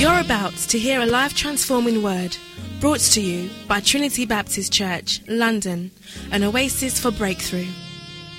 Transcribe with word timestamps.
You're 0.00 0.18
about 0.18 0.56
to 0.56 0.78
hear 0.78 1.02
a 1.02 1.04
life 1.04 1.34
transforming 1.34 2.02
word 2.02 2.34
brought 2.80 3.00
to 3.00 3.20
you 3.20 3.50
by 3.68 3.80
Trinity 3.80 4.24
Baptist 4.24 4.72
Church, 4.72 5.20
London, 5.28 5.90
an 6.32 6.42
oasis 6.42 6.98
for 6.98 7.10
breakthrough. 7.10 7.66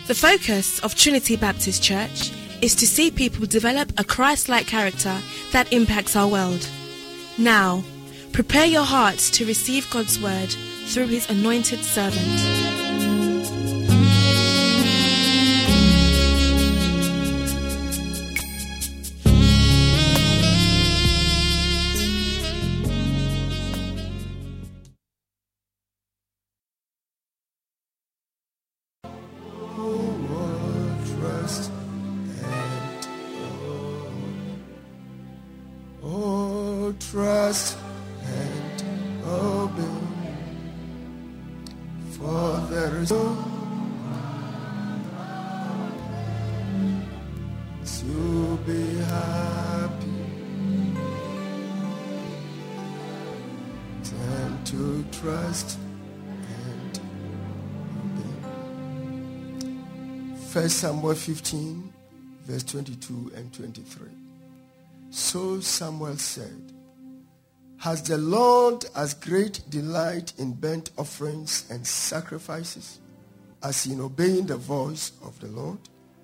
The 0.08 0.16
focus 0.16 0.80
of 0.80 0.96
Trinity 0.96 1.36
Baptist 1.36 1.84
Church 1.84 2.32
is 2.64 2.74
to 2.78 2.88
see 2.88 3.12
people 3.12 3.46
develop 3.46 3.94
a 4.00 4.04
Christ 4.04 4.50
like 4.50 4.66
character 4.66 5.16
that 5.52 5.72
impacts 5.72 6.16
our 6.16 6.28
world. 6.28 6.68
Now, 7.38 7.84
prepare 8.32 8.66
your 8.66 8.82
hearts 8.82 9.30
to 9.30 9.46
receive 9.46 9.88
God's 9.92 10.20
word 10.20 10.50
through 10.88 11.10
his 11.10 11.30
anointed 11.30 11.84
servant. 11.84 12.81
Samuel 61.16 61.36
15, 61.36 61.94
verse 62.46 62.64
22 62.64 63.34
and 63.36 63.54
23. 63.54 64.08
So 65.10 65.60
Samuel 65.60 66.16
said, 66.16 66.72
Has 67.80 68.02
the 68.04 68.18
Lord 68.18 68.86
as 68.96 69.14
great 69.14 69.62
delight 69.70 70.32
in 70.38 70.54
burnt 70.54 70.92
offerings 70.98 71.68
and 71.70 71.86
sacrifices 71.86 73.00
as 73.62 73.86
in 73.88 74.00
obeying 74.00 74.46
the 74.46 74.56
voice 74.56 75.12
of 75.22 75.38
the 75.42 75.48
Lord? 75.48 75.80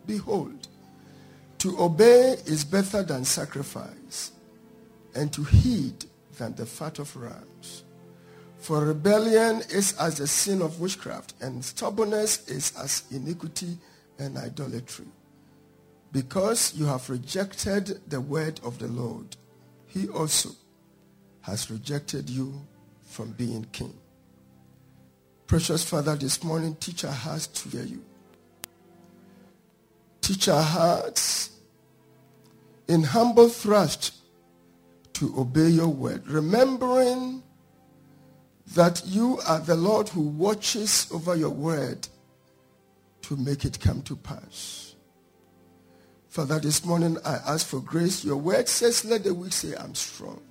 Behold, 0.05 0.69
to 1.57 1.77
obey 1.81 2.37
is 2.45 2.63
better 2.63 3.03
than 3.03 3.25
sacrifice, 3.25 4.31
and 5.15 5.33
to 5.33 5.43
heed 5.43 6.05
than 6.37 6.55
the 6.55 6.65
fat 6.65 6.99
of 6.99 7.13
rams. 7.17 7.83
For 8.59 8.85
rebellion 8.85 9.63
is 9.69 9.97
as 9.99 10.19
the 10.19 10.27
sin 10.27 10.61
of 10.61 10.79
witchcraft, 10.79 11.33
and 11.41 11.65
stubbornness 11.65 12.47
is 12.47 12.71
as 12.81 13.03
iniquity 13.11 13.77
and 14.19 14.37
idolatry. 14.37 15.05
Because 16.11 16.73
you 16.75 16.85
have 16.85 17.09
rejected 17.09 18.09
the 18.09 18.21
word 18.21 18.59
of 18.63 18.79
the 18.79 18.87
Lord, 18.87 19.35
he 19.87 20.07
also 20.07 20.51
has 21.41 21.69
rejected 21.69 22.29
you 22.29 22.65
from 23.03 23.31
being 23.31 23.65
king. 23.71 23.93
Precious 25.47 25.83
Father, 25.83 26.15
this 26.15 26.43
morning, 26.43 26.75
teach 26.79 27.05
our 27.05 27.11
hearts 27.11 27.47
to 27.47 27.69
hear 27.69 27.83
you. 27.85 28.03
Teach 30.21 30.49
our 30.49 30.61
hearts 30.61 31.51
in 32.87 33.03
humble 33.03 33.47
thrust 33.47 34.13
to 35.13 35.33
obey 35.37 35.69
your 35.69 35.87
word, 35.87 36.27
remembering 36.27 37.41
that 38.75 39.01
you 39.05 39.39
are 39.47 39.59
the 39.59 39.75
Lord 39.75 40.09
who 40.09 40.21
watches 40.21 41.07
over 41.13 41.35
your 41.35 41.49
word 41.49 42.07
to 43.27 43.35
make 43.35 43.65
it 43.65 43.77
come 43.79 44.01
to 44.03 44.15
pass. 44.15 44.95
Father, 46.29 46.59
this 46.59 46.85
morning 46.85 47.17
I 47.25 47.35
ask 47.47 47.67
for 47.67 47.81
grace. 47.81 48.23
Your 48.23 48.37
word 48.37 48.69
says, 48.69 49.03
let 49.03 49.25
the 49.25 49.33
weak 49.33 49.51
say, 49.51 49.75
I'm 49.75 49.95
strong. 49.95 50.41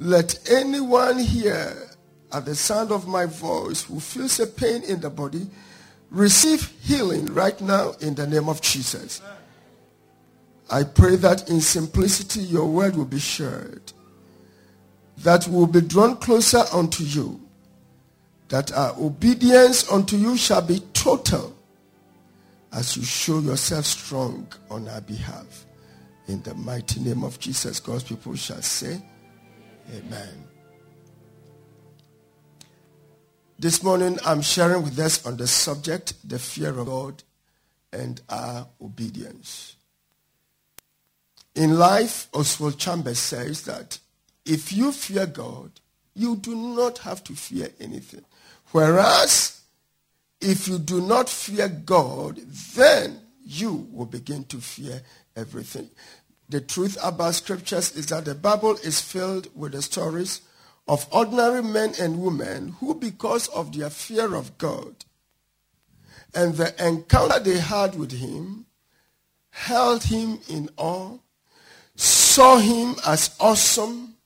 Let 0.00 0.50
anyone 0.50 1.20
here 1.20 1.90
at 2.32 2.44
the 2.44 2.56
sound 2.56 2.90
of 2.90 3.06
my 3.06 3.26
voice 3.26 3.84
who 3.84 4.00
feels 4.00 4.40
a 4.40 4.48
pain 4.48 4.82
in 4.82 5.00
the 5.00 5.10
body 5.10 5.46
receive 6.10 6.72
healing 6.82 7.26
right 7.26 7.60
now 7.60 7.92
in 8.00 8.16
the 8.16 8.26
name 8.26 8.48
of 8.48 8.60
Jesus. 8.60 9.22
I 10.68 10.82
pray 10.82 11.14
that 11.16 11.48
in 11.48 11.60
simplicity 11.60 12.40
your 12.40 12.66
word 12.66 12.96
will 12.96 13.04
be 13.04 13.20
shared, 13.20 13.92
that 15.18 15.46
we 15.46 15.54
will 15.54 15.68
be 15.68 15.82
drawn 15.82 16.16
closer 16.16 16.64
unto 16.72 17.04
you, 17.04 17.40
that 18.48 18.72
our 18.72 18.96
obedience 18.98 19.90
unto 19.92 20.16
you 20.16 20.36
shall 20.36 20.62
be 20.62 20.80
total 21.04 21.54
as 22.72 22.96
you 22.96 23.04
show 23.04 23.38
yourself 23.40 23.84
strong 23.84 24.50
on 24.70 24.88
our 24.88 25.02
behalf. 25.02 25.66
In 26.28 26.42
the 26.44 26.54
mighty 26.54 26.98
name 26.98 27.24
of 27.24 27.38
Jesus, 27.38 27.78
God's 27.78 28.04
people 28.04 28.34
shall 28.36 28.62
say, 28.62 29.02
Amen. 29.94 30.44
This 33.58 33.82
morning 33.82 34.18
I'm 34.24 34.40
sharing 34.40 34.82
with 34.82 34.98
us 34.98 35.26
on 35.26 35.36
the 35.36 35.46
subject, 35.46 36.14
the 36.26 36.38
fear 36.38 36.70
of 36.70 36.86
God 36.86 37.22
and 37.92 38.22
our 38.30 38.66
obedience. 38.80 39.76
In 41.54 41.78
life, 41.78 42.28
Oswald 42.32 42.78
Chambers 42.78 43.18
says 43.18 43.60
that 43.64 43.98
if 44.46 44.72
you 44.72 44.90
fear 44.90 45.26
God, 45.26 45.70
you 46.14 46.36
do 46.36 46.54
not 46.54 46.96
have 46.98 47.22
to 47.24 47.34
fear 47.34 47.68
anything. 47.78 48.24
Whereas, 48.70 49.63
if 50.44 50.68
you 50.68 50.78
do 50.78 51.00
not 51.00 51.28
fear 51.28 51.68
God, 51.68 52.36
then 52.74 53.20
you 53.44 53.88
will 53.92 54.06
begin 54.06 54.44
to 54.44 54.58
fear 54.58 55.00
everything. 55.34 55.90
The 56.48 56.60
truth 56.60 56.98
about 57.02 57.34
scriptures 57.34 57.96
is 57.96 58.06
that 58.06 58.26
the 58.26 58.34
Bible 58.34 58.76
is 58.84 59.00
filled 59.00 59.48
with 59.56 59.72
the 59.72 59.82
stories 59.82 60.42
of 60.86 61.06
ordinary 61.10 61.62
men 61.62 61.94
and 61.98 62.20
women 62.20 62.76
who, 62.80 62.94
because 62.94 63.48
of 63.48 63.76
their 63.76 63.88
fear 63.90 64.34
of 64.34 64.58
God 64.58 64.94
and 66.34 66.54
the 66.54 66.86
encounter 66.86 67.38
they 67.40 67.58
had 67.58 67.98
with 67.98 68.12
him, 68.12 68.66
held 69.50 70.02
him 70.04 70.40
in 70.48 70.68
awe, 70.76 71.16
saw 71.96 72.58
him 72.58 72.96
as 73.06 73.34
awesome, 73.40 74.16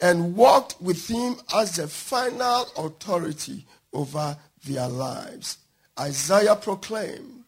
and 0.00 0.36
walked 0.36 0.80
with 0.82 1.08
him 1.08 1.36
as 1.54 1.76
the 1.76 1.88
final 1.88 2.66
authority 2.76 3.64
over 3.92 4.36
their 4.66 4.88
lives. 4.88 5.58
Isaiah 5.98 6.56
proclaimed 6.56 7.44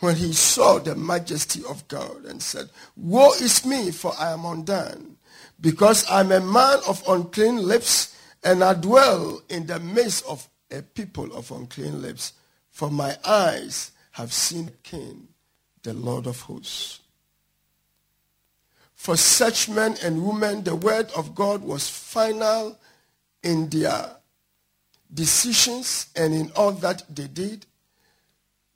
when 0.00 0.16
he 0.16 0.32
saw 0.32 0.78
the 0.78 0.94
majesty 0.94 1.62
of 1.68 1.86
God 1.88 2.24
and 2.24 2.42
said, 2.42 2.68
Woe 2.96 3.32
is 3.34 3.64
me, 3.64 3.90
for 3.90 4.12
I 4.18 4.32
am 4.32 4.44
undone, 4.44 5.16
because 5.60 6.08
I'm 6.10 6.32
a 6.32 6.40
man 6.40 6.78
of 6.86 7.02
unclean 7.08 7.56
lips, 7.56 8.16
and 8.44 8.62
I 8.62 8.74
dwell 8.74 9.42
in 9.48 9.66
the 9.66 9.80
midst 9.80 10.24
of 10.26 10.48
a 10.70 10.82
people 10.82 11.32
of 11.34 11.50
unclean 11.50 12.02
lips. 12.02 12.34
For 12.70 12.90
my 12.90 13.16
eyes 13.24 13.90
have 14.12 14.32
seen 14.32 14.70
King, 14.84 15.28
the 15.82 15.94
Lord 15.94 16.26
of 16.26 16.42
hosts. 16.42 17.00
For 18.94 19.16
such 19.16 19.68
men 19.68 19.96
and 20.02 20.26
women, 20.26 20.64
the 20.64 20.76
word 20.76 21.10
of 21.16 21.34
God 21.34 21.62
was 21.62 21.88
final 21.88 22.78
in 23.42 23.68
their 23.68 24.17
decisions 25.12 26.08
and 26.14 26.34
in 26.34 26.50
all 26.56 26.72
that 26.72 27.02
they 27.14 27.26
did. 27.26 27.66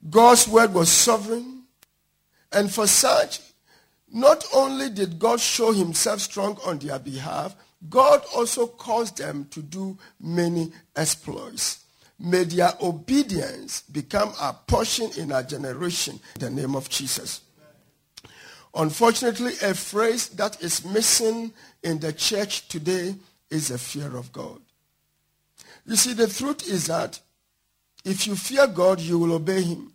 God's 0.09 0.47
word 0.47 0.73
was 0.73 0.89
sovereign. 0.89 1.63
And 2.51 2.71
for 2.71 2.87
such, 2.87 3.39
not 4.11 4.45
only 4.53 4.89
did 4.89 5.17
God 5.17 5.39
show 5.39 5.71
himself 5.71 6.19
strong 6.19 6.57
on 6.65 6.79
their 6.79 6.99
behalf, 6.99 7.55
God 7.89 8.23
also 8.35 8.67
caused 8.67 9.17
them 9.17 9.47
to 9.51 9.61
do 9.61 9.97
many 10.19 10.71
exploits. 10.95 11.83
May 12.19 12.43
their 12.43 12.73
obedience 12.81 13.81
become 13.81 14.33
a 14.39 14.53
portion 14.53 15.09
in 15.17 15.31
our 15.31 15.43
generation 15.43 16.19
in 16.35 16.41
the 16.41 16.49
name 16.49 16.75
of 16.75 16.89
Jesus. 16.89 17.41
Unfortunately, 18.75 19.53
a 19.61 19.73
phrase 19.73 20.29
that 20.29 20.61
is 20.61 20.85
missing 20.85 21.53
in 21.83 21.99
the 21.99 22.13
church 22.13 22.67
today 22.67 23.15
is 23.49 23.67
the 23.67 23.77
fear 23.77 24.15
of 24.15 24.31
God. 24.31 24.59
You 25.85 25.95
see, 25.95 26.13
the 26.13 26.27
truth 26.27 26.67
is 26.67 26.87
that 26.87 27.19
if 28.05 28.27
you 28.27 28.35
fear 28.35 28.67
God, 28.67 28.99
you 28.99 29.19
will 29.19 29.33
obey 29.33 29.61
him. 29.61 29.93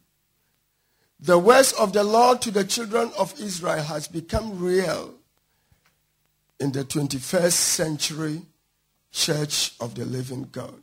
The 1.20 1.38
words 1.38 1.73
of 1.73 1.93
the 1.93 2.05
Lord 2.05 2.40
to 2.43 2.50
the 2.50 2.64
children 2.64 3.11
of 3.19 3.38
Israel 3.40 3.82
has 3.82 4.06
become 4.06 4.58
real 4.58 5.14
in 6.61 6.73
the 6.73 6.85
21st 6.85 7.52
century 7.52 8.43
church 9.11 9.75
of 9.81 9.94
the 9.94 10.05
living 10.05 10.49
God. 10.52 10.82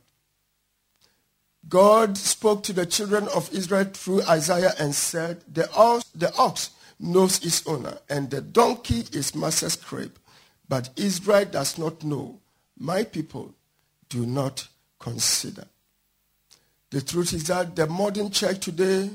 God 1.68 2.16
spoke 2.16 2.62
to 2.64 2.72
the 2.72 2.86
children 2.86 3.28
of 3.34 3.52
Israel 3.52 3.84
through 3.84 4.22
Isaiah 4.22 4.72
and 4.78 4.94
said, 4.94 5.42
the 5.52 5.72
ox, 5.72 6.04
the 6.14 6.34
ox 6.36 6.70
knows 7.00 7.44
its 7.44 7.66
owner, 7.66 7.98
and 8.08 8.30
the 8.30 8.40
donkey 8.40 9.04
is 9.12 9.34
master's 9.34 9.76
crib, 9.76 10.18
but 10.68 10.90
Israel 10.96 11.44
does 11.44 11.76
not 11.76 12.04
know. 12.04 12.38
My 12.78 13.04
people 13.04 13.54
do 14.08 14.26
not 14.26 14.68
consider. 14.98 15.66
The 16.90 17.02
truth 17.02 17.32
is 17.32 17.44
that 17.48 17.76
the 17.76 17.86
modern 17.86 18.30
church 18.30 18.60
today 18.60 19.10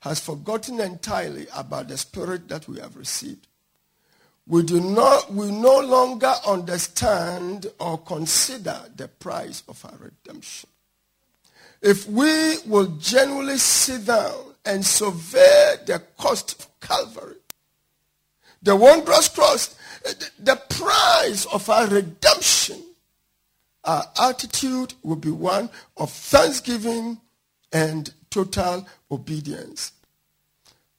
has 0.00 0.20
forgotten 0.20 0.80
entirely 0.80 1.46
about 1.54 1.88
the 1.88 1.96
spirit 1.96 2.48
that 2.48 2.68
we 2.68 2.78
have 2.80 2.96
received. 2.96 3.46
We 4.46 4.62
do 4.62 4.80
not 4.80 5.32
we 5.32 5.50
no 5.50 5.80
longer 5.80 6.32
understand 6.46 7.66
or 7.78 7.98
consider 7.98 8.80
the 8.96 9.08
price 9.08 9.62
of 9.68 9.84
our 9.84 9.96
redemption. 9.98 10.68
If 11.82 12.06
we 12.08 12.58
will 12.66 12.86
genuinely 12.98 13.58
sit 13.58 14.06
down 14.06 14.54
and 14.64 14.84
survey 14.84 15.76
the 15.86 16.02
cost 16.18 16.60
of 16.60 16.80
Calvary, 16.80 17.36
the 18.62 18.76
wondrous 18.76 19.28
cross, 19.28 19.74
the 20.38 20.56
price 20.68 21.46
of 21.46 21.68
our 21.70 21.86
redemption, 21.86 22.82
our 23.84 24.04
attitude 24.20 24.94
will 25.02 25.16
be 25.16 25.30
one 25.30 25.70
of 25.96 26.10
thanksgiving 26.10 27.18
and 27.72 28.12
total 28.30 28.86
obedience. 29.10 29.92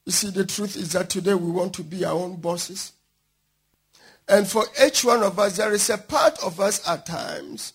You 0.05 0.11
see, 0.11 0.29
the 0.31 0.45
truth 0.45 0.75
is 0.75 0.93
that 0.93 1.09
today 1.09 1.35
we 1.35 1.51
want 1.51 1.73
to 1.75 1.83
be 1.83 2.03
our 2.05 2.13
own 2.13 2.37
bosses. 2.37 2.93
And 4.27 4.47
for 4.47 4.65
each 4.83 5.03
one 5.03 5.23
of 5.23 5.37
us, 5.39 5.57
there 5.57 5.73
is 5.73 5.89
a 5.89 5.97
part 5.97 6.41
of 6.43 6.59
us 6.59 6.87
at 6.87 7.05
times 7.05 7.73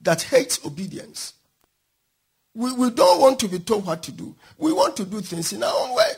that 0.00 0.22
hates 0.22 0.64
obedience. 0.64 1.34
We, 2.54 2.72
we 2.72 2.90
don't 2.90 3.20
want 3.20 3.38
to 3.40 3.48
be 3.48 3.58
told 3.58 3.86
what 3.86 4.02
to 4.04 4.12
do. 4.12 4.34
We 4.58 4.72
want 4.72 4.96
to 4.96 5.04
do 5.04 5.20
things 5.20 5.52
in 5.52 5.62
our 5.62 5.74
own 5.74 5.94
way. 5.94 6.12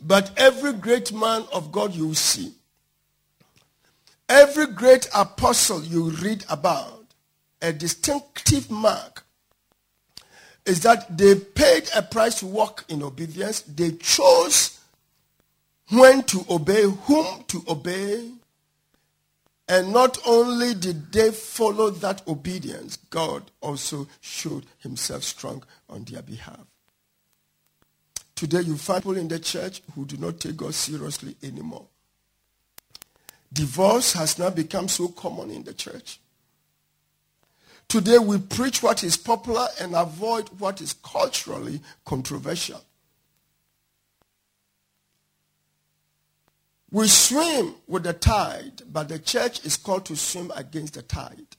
But 0.00 0.32
every 0.36 0.72
great 0.74 1.12
man 1.12 1.44
of 1.52 1.72
God 1.72 1.94
you 1.94 2.14
see, 2.14 2.52
every 4.34 4.66
great 4.66 5.08
apostle 5.14 5.82
you 5.84 6.10
read 6.10 6.44
about, 6.50 7.04
a 7.62 7.72
distinctive 7.72 8.68
mark 8.68 9.24
is 10.66 10.82
that 10.82 11.16
they 11.16 11.36
paid 11.36 11.88
a 11.94 12.02
price 12.02 12.40
to 12.40 12.46
walk 12.46 12.84
in 12.88 13.02
obedience. 13.02 13.60
They 13.60 13.92
chose 13.92 14.80
when 15.90 16.24
to 16.24 16.44
obey, 16.50 16.82
whom 16.82 17.44
to 17.44 17.62
obey. 17.68 18.30
And 19.68 19.92
not 19.92 20.18
only 20.26 20.74
did 20.74 21.12
they 21.12 21.30
follow 21.30 21.90
that 21.90 22.26
obedience, 22.26 22.96
God 23.10 23.50
also 23.60 24.08
showed 24.20 24.66
himself 24.78 25.22
strong 25.22 25.62
on 25.88 26.04
their 26.04 26.22
behalf. 26.22 26.66
Today 28.34 28.62
you 28.62 28.76
find 28.76 29.00
people 29.00 29.16
in 29.16 29.28
the 29.28 29.38
church 29.38 29.80
who 29.94 30.04
do 30.04 30.16
not 30.16 30.40
take 30.40 30.56
God 30.56 30.74
seriously 30.74 31.36
anymore. 31.42 31.86
Divorce 33.54 34.14
has 34.14 34.36
now 34.36 34.50
become 34.50 34.88
so 34.88 35.08
common 35.08 35.50
in 35.50 35.62
the 35.62 35.72
church. 35.72 36.18
Today 37.86 38.18
we 38.18 38.38
preach 38.38 38.82
what 38.82 39.04
is 39.04 39.16
popular 39.16 39.68
and 39.80 39.94
avoid 39.94 40.48
what 40.58 40.80
is 40.80 40.92
culturally 40.94 41.80
controversial. 42.04 42.82
We 46.90 47.06
swim 47.06 47.76
with 47.86 48.02
the 48.02 48.12
tide, 48.12 48.82
but 48.92 49.08
the 49.08 49.20
church 49.20 49.64
is 49.64 49.76
called 49.76 50.06
to 50.06 50.16
swim 50.16 50.50
against 50.56 50.94
the 50.94 51.02
tide. 51.02 51.56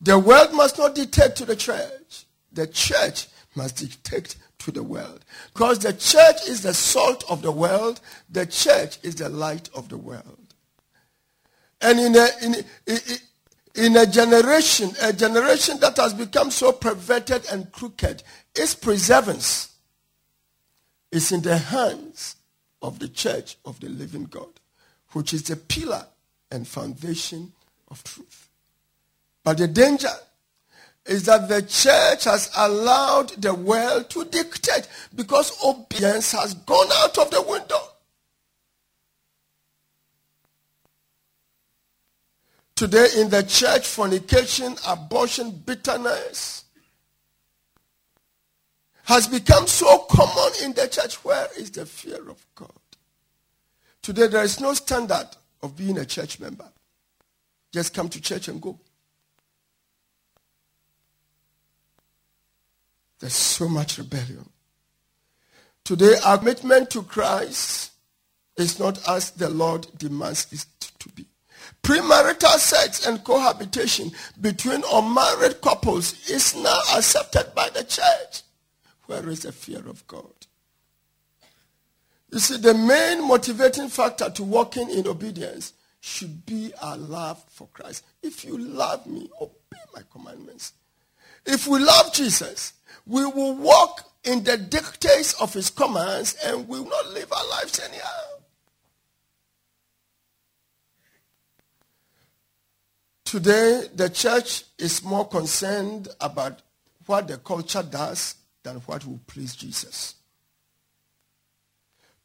The 0.00 0.18
world 0.18 0.54
must 0.54 0.78
not 0.78 0.94
dictate 0.94 1.34
to 1.36 1.44
the 1.44 1.56
church. 1.56 2.24
The 2.52 2.68
church 2.68 3.26
must 3.56 3.78
dictate 3.78 4.36
to 4.66 4.72
the 4.72 4.82
world. 4.82 5.24
Because 5.54 5.78
the 5.78 5.92
church 5.92 6.48
is 6.48 6.62
the 6.62 6.74
salt 6.74 7.22
of 7.30 7.40
the 7.40 7.52
world. 7.52 8.00
The 8.28 8.46
church 8.46 8.98
is 9.04 9.14
the 9.14 9.28
light 9.28 9.70
of 9.74 9.88
the 9.88 9.96
world. 9.96 10.54
And 11.80 12.00
in 12.00 12.16
a, 12.16 12.28
in, 12.42 12.54
in, 12.86 12.98
in 13.76 13.96
a 13.96 14.06
generation, 14.06 14.90
a 15.02 15.12
generation 15.12 15.78
that 15.78 15.96
has 15.98 16.14
become 16.14 16.50
so 16.50 16.72
perverted 16.72 17.46
and 17.52 17.70
crooked, 17.70 18.24
its 18.56 18.74
preservance 18.74 19.72
is 21.12 21.30
in 21.30 21.42
the 21.42 21.58
hands 21.58 22.34
of 22.82 22.98
the 22.98 23.08
church 23.08 23.56
of 23.64 23.78
the 23.78 23.88
living 23.88 24.24
God, 24.24 24.58
which 25.12 25.32
is 25.32 25.44
the 25.44 25.54
pillar 25.54 26.06
and 26.50 26.66
foundation 26.66 27.52
of 27.86 28.02
truth. 28.02 28.48
But 29.44 29.58
the 29.58 29.68
danger 29.68 30.08
is 31.08 31.24
that 31.26 31.48
the 31.48 31.62
church 31.62 32.24
has 32.24 32.50
allowed 32.56 33.30
the 33.40 33.54
world 33.54 34.10
to 34.10 34.24
dictate 34.24 34.88
because 35.14 35.56
obedience 35.64 36.32
has 36.32 36.54
gone 36.54 36.88
out 36.94 37.16
of 37.18 37.30
the 37.30 37.42
window. 37.42 37.80
Today 42.74 43.08
in 43.16 43.30
the 43.30 43.42
church, 43.42 43.86
fornication, 43.86 44.76
abortion, 44.86 45.50
bitterness 45.50 46.64
has 49.04 49.28
become 49.28 49.66
so 49.66 49.98
common 50.10 50.52
in 50.62 50.72
the 50.74 50.86
church. 50.88 51.24
Where 51.24 51.48
is 51.56 51.70
the 51.70 51.86
fear 51.86 52.28
of 52.28 52.44
God? 52.54 52.70
Today 54.02 54.26
there 54.26 54.42
is 54.42 54.60
no 54.60 54.74
standard 54.74 55.28
of 55.62 55.76
being 55.76 55.96
a 55.96 56.04
church 56.04 56.38
member. 56.38 56.68
Just 57.72 57.94
come 57.94 58.08
to 58.08 58.20
church 58.20 58.48
and 58.48 58.60
go. 58.60 58.78
There's 63.20 63.34
so 63.34 63.68
much 63.68 63.98
rebellion. 63.98 64.48
Today, 65.84 66.16
our 66.24 66.38
commitment 66.38 66.90
to 66.90 67.02
Christ 67.02 67.92
is 68.56 68.78
not 68.78 69.08
as 69.08 69.30
the 69.30 69.48
Lord 69.48 69.86
demands 69.96 70.46
it 70.52 70.66
to 70.98 71.08
be. 71.10 71.26
Premarital 71.82 72.58
sex 72.58 73.06
and 73.06 73.22
cohabitation 73.22 74.10
between 74.40 74.82
unmarried 74.92 75.60
couples 75.60 76.28
is 76.28 76.56
now 76.56 76.78
accepted 76.96 77.52
by 77.54 77.68
the 77.70 77.84
church. 77.84 78.42
Where 79.06 79.28
is 79.28 79.40
the 79.40 79.52
fear 79.52 79.78
of 79.88 80.06
God? 80.06 80.32
You 82.32 82.40
see, 82.40 82.56
the 82.56 82.74
main 82.74 83.26
motivating 83.26 83.88
factor 83.88 84.28
to 84.30 84.42
walking 84.42 84.90
in 84.90 85.06
obedience 85.06 85.74
should 86.00 86.44
be 86.44 86.72
our 86.82 86.96
love 86.96 87.42
for 87.48 87.68
Christ. 87.68 88.04
If 88.22 88.44
you 88.44 88.58
love 88.58 89.06
me, 89.06 89.30
obey 89.40 89.80
my 89.94 90.02
commandments. 90.10 90.72
If 91.44 91.68
we 91.68 91.78
love 91.78 92.12
Jesus, 92.12 92.72
we 93.06 93.24
will 93.24 93.54
walk 93.54 94.04
in 94.24 94.42
the 94.42 94.56
dictates 94.56 95.40
of 95.40 95.54
his 95.54 95.70
commands 95.70 96.36
and 96.44 96.68
we 96.68 96.80
will 96.80 96.90
not 96.90 97.12
live 97.12 97.32
our 97.32 97.48
lives 97.48 97.80
anyhow. 97.80 98.36
Today, 103.24 103.84
the 103.94 104.08
church 104.08 104.64
is 104.78 105.02
more 105.02 105.26
concerned 105.26 106.08
about 106.20 106.62
what 107.06 107.28
the 107.28 107.38
culture 107.38 107.82
does 107.82 108.36
than 108.62 108.76
what 108.78 109.06
will 109.06 109.20
please 109.26 109.54
Jesus. 109.54 110.14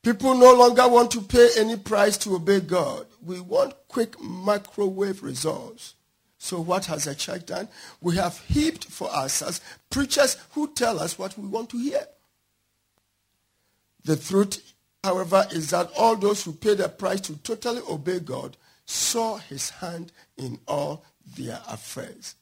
People 0.03 0.35
no 0.35 0.53
longer 0.55 0.87
want 0.87 1.11
to 1.11 1.21
pay 1.21 1.49
any 1.57 1.77
price 1.77 2.17
to 2.17 2.35
obey 2.35 2.59
God. 2.59 3.05
We 3.23 3.39
want 3.39 3.75
quick 3.87 4.19
microwave 4.19 5.21
results. 5.21 5.93
So 6.43 6.59
what 6.59 6.85
has 6.85 7.05
the 7.05 7.13
church 7.13 7.45
done? 7.45 7.67
We 8.01 8.15
have 8.15 8.39
heaped 8.39 8.85
for 8.85 9.07
ourselves 9.11 9.61
preachers 9.91 10.37
who 10.53 10.73
tell 10.73 10.99
us 10.99 11.19
what 11.19 11.37
we 11.37 11.47
want 11.47 11.69
to 11.69 11.77
hear. 11.77 12.03
The 14.03 14.15
truth, 14.15 14.73
however, 15.03 15.45
is 15.51 15.69
that 15.69 15.91
all 15.95 16.15
those 16.15 16.43
who 16.43 16.53
paid 16.53 16.79
the 16.79 16.89
price 16.89 17.21
to 17.21 17.35
totally 17.37 17.83
obey 17.87 18.21
God 18.21 18.57
saw 18.87 19.37
his 19.37 19.69
hand 19.69 20.11
in 20.35 20.57
all 20.67 21.05
their 21.37 21.59
affairs. 21.69 22.33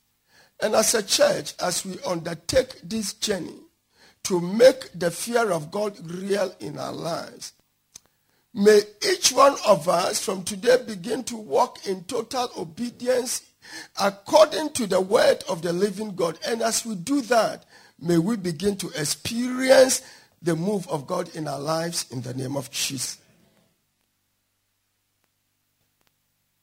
And 0.61 0.75
as 0.75 0.95
a 0.95 1.03
church, 1.03 1.53
as 1.61 1.85
we 1.85 1.99
undertake 2.07 2.79
this 2.81 3.11
journey 3.11 3.59
to 4.23 4.39
make 4.39 4.97
the 4.97 5.11
fear 5.11 5.51
of 5.51 5.71
God 5.71 5.99
real 6.09 6.55
in 6.61 6.79
our 6.79 6.93
lives, 6.93 7.51
may 8.53 8.79
each 9.05 9.33
one 9.33 9.57
of 9.67 9.89
us 9.89 10.23
from 10.23 10.43
today 10.43 10.77
begin 10.87 11.25
to 11.25 11.35
walk 11.35 11.85
in 11.85 12.05
total 12.05 12.49
obedience 12.57 13.41
according 13.99 14.71
to 14.73 14.87
the 14.87 15.01
word 15.01 15.43
of 15.47 15.61
the 15.61 15.73
living 15.73 16.15
God. 16.15 16.39
And 16.47 16.61
as 16.61 16.85
we 16.85 16.95
do 16.95 17.21
that, 17.21 17.65
may 17.99 18.17
we 18.17 18.37
begin 18.37 18.75
to 18.77 18.87
experience 18.89 20.01
the 20.41 20.55
move 20.55 20.87
of 20.87 21.05
God 21.05 21.35
in 21.35 21.47
our 21.47 21.59
lives 21.59 22.05
in 22.11 22.21
the 22.21 22.33
name 22.33 22.55
of 22.55 22.71
Jesus. 22.71 23.17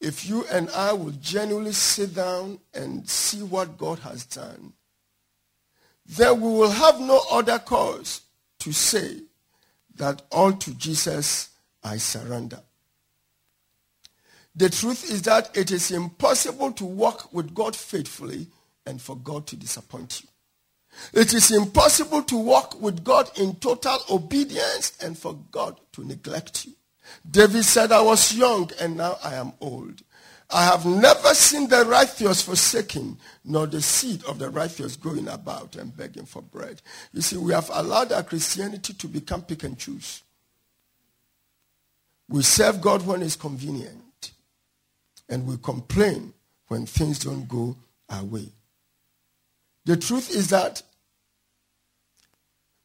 If 0.00 0.28
you 0.28 0.44
and 0.52 0.68
I 0.70 0.92
will 0.92 1.12
genuinely 1.12 1.72
sit 1.72 2.14
down 2.14 2.60
and 2.75 3.08
see 3.08 3.42
what 3.42 3.78
God 3.78 3.98
has 4.00 4.25
done, 4.25 4.72
then 6.06 6.40
we 6.40 6.48
will 6.48 6.70
have 6.70 7.00
no 7.00 7.22
other 7.30 7.58
cause 7.58 8.20
to 8.60 8.72
say 8.72 9.20
that 9.96 10.22
all 10.30 10.52
to 10.52 10.75
Jesus 10.75 11.50
I 11.82 11.96
surrender. 11.96 12.60
The 14.56 14.70
truth 14.70 15.10
is 15.10 15.22
that 15.22 15.56
it 15.56 15.70
is 15.70 15.90
impossible 15.90 16.72
to 16.72 16.84
walk 16.84 17.32
with 17.32 17.54
God 17.54 17.76
faithfully 17.76 18.48
and 18.86 19.00
for 19.00 19.16
God 19.16 19.46
to 19.48 19.56
disappoint 19.56 20.22
you. 20.22 20.28
It 21.12 21.34
is 21.34 21.50
impossible 21.50 22.22
to 22.22 22.36
walk 22.36 22.80
with 22.80 23.04
God 23.04 23.30
in 23.38 23.56
total 23.56 23.98
obedience 24.10 24.96
and 25.02 25.18
for 25.18 25.38
God 25.50 25.78
to 25.92 26.04
neglect 26.04 26.64
you. 26.64 26.72
David 27.30 27.64
said, 27.64 27.92
I 27.92 28.00
was 28.00 28.34
young 28.34 28.70
and 28.80 28.96
now 28.96 29.18
I 29.22 29.34
am 29.34 29.52
old. 29.60 30.02
I 30.50 30.64
have 30.64 30.86
never 30.86 31.34
seen 31.34 31.68
the 31.68 31.84
righteous 31.84 32.40
forsaken, 32.40 33.18
nor 33.44 33.66
the 33.66 33.82
seed 33.82 34.25
of 34.25 34.38
the 34.38 34.48
righteous 34.48 34.94
going 34.94 35.26
about 35.28 35.75
and 35.75 35.94
begging 35.94 36.25
for 36.25 36.40
bread. 36.40 36.80
You 37.12 37.20
see, 37.20 37.36
we 37.36 37.52
have 37.52 37.68
allowed 37.72 38.12
our 38.12 38.22
Christianity 38.22 38.94
to 38.94 39.08
become 39.08 39.42
pick 39.42 39.64
and 39.64 39.76
choose. 39.76 40.22
We 42.28 42.42
serve 42.42 42.80
God 42.80 43.04
when 43.04 43.22
it's 43.22 43.36
convenient, 43.36 44.02
and 45.28 45.47
we 45.47 45.56
complain 45.59 46.33
when 46.68 46.87
things 46.87 47.18
don't 47.18 47.49
go 47.49 47.76
our 48.09 48.25
way. 48.25 48.49
The 49.85 49.97
truth 49.97 50.30
is 50.30 50.49
that 50.50 50.83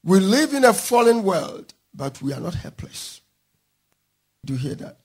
we 0.03 0.19
live 0.19 0.53
in 0.53 0.65
a 0.65 0.73
fallen 0.73 1.23
world, 1.23 1.73
but 1.93 2.21
we 2.21 2.33
are 2.33 2.39
not 2.39 2.55
helpless. 2.55 3.21
Do 4.45 4.53
you 4.53 4.59
hear 4.59 4.75
that? 4.75 4.97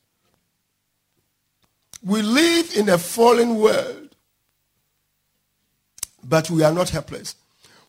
We 2.03 2.23
live 2.23 2.77
in 2.77 2.89
a 2.89 2.99
fallen 2.99 3.57
world, 3.57 4.15
but 6.23 6.51
we 6.51 6.63
are 6.63 6.73
not 6.73 6.91
helpless. 6.91 7.35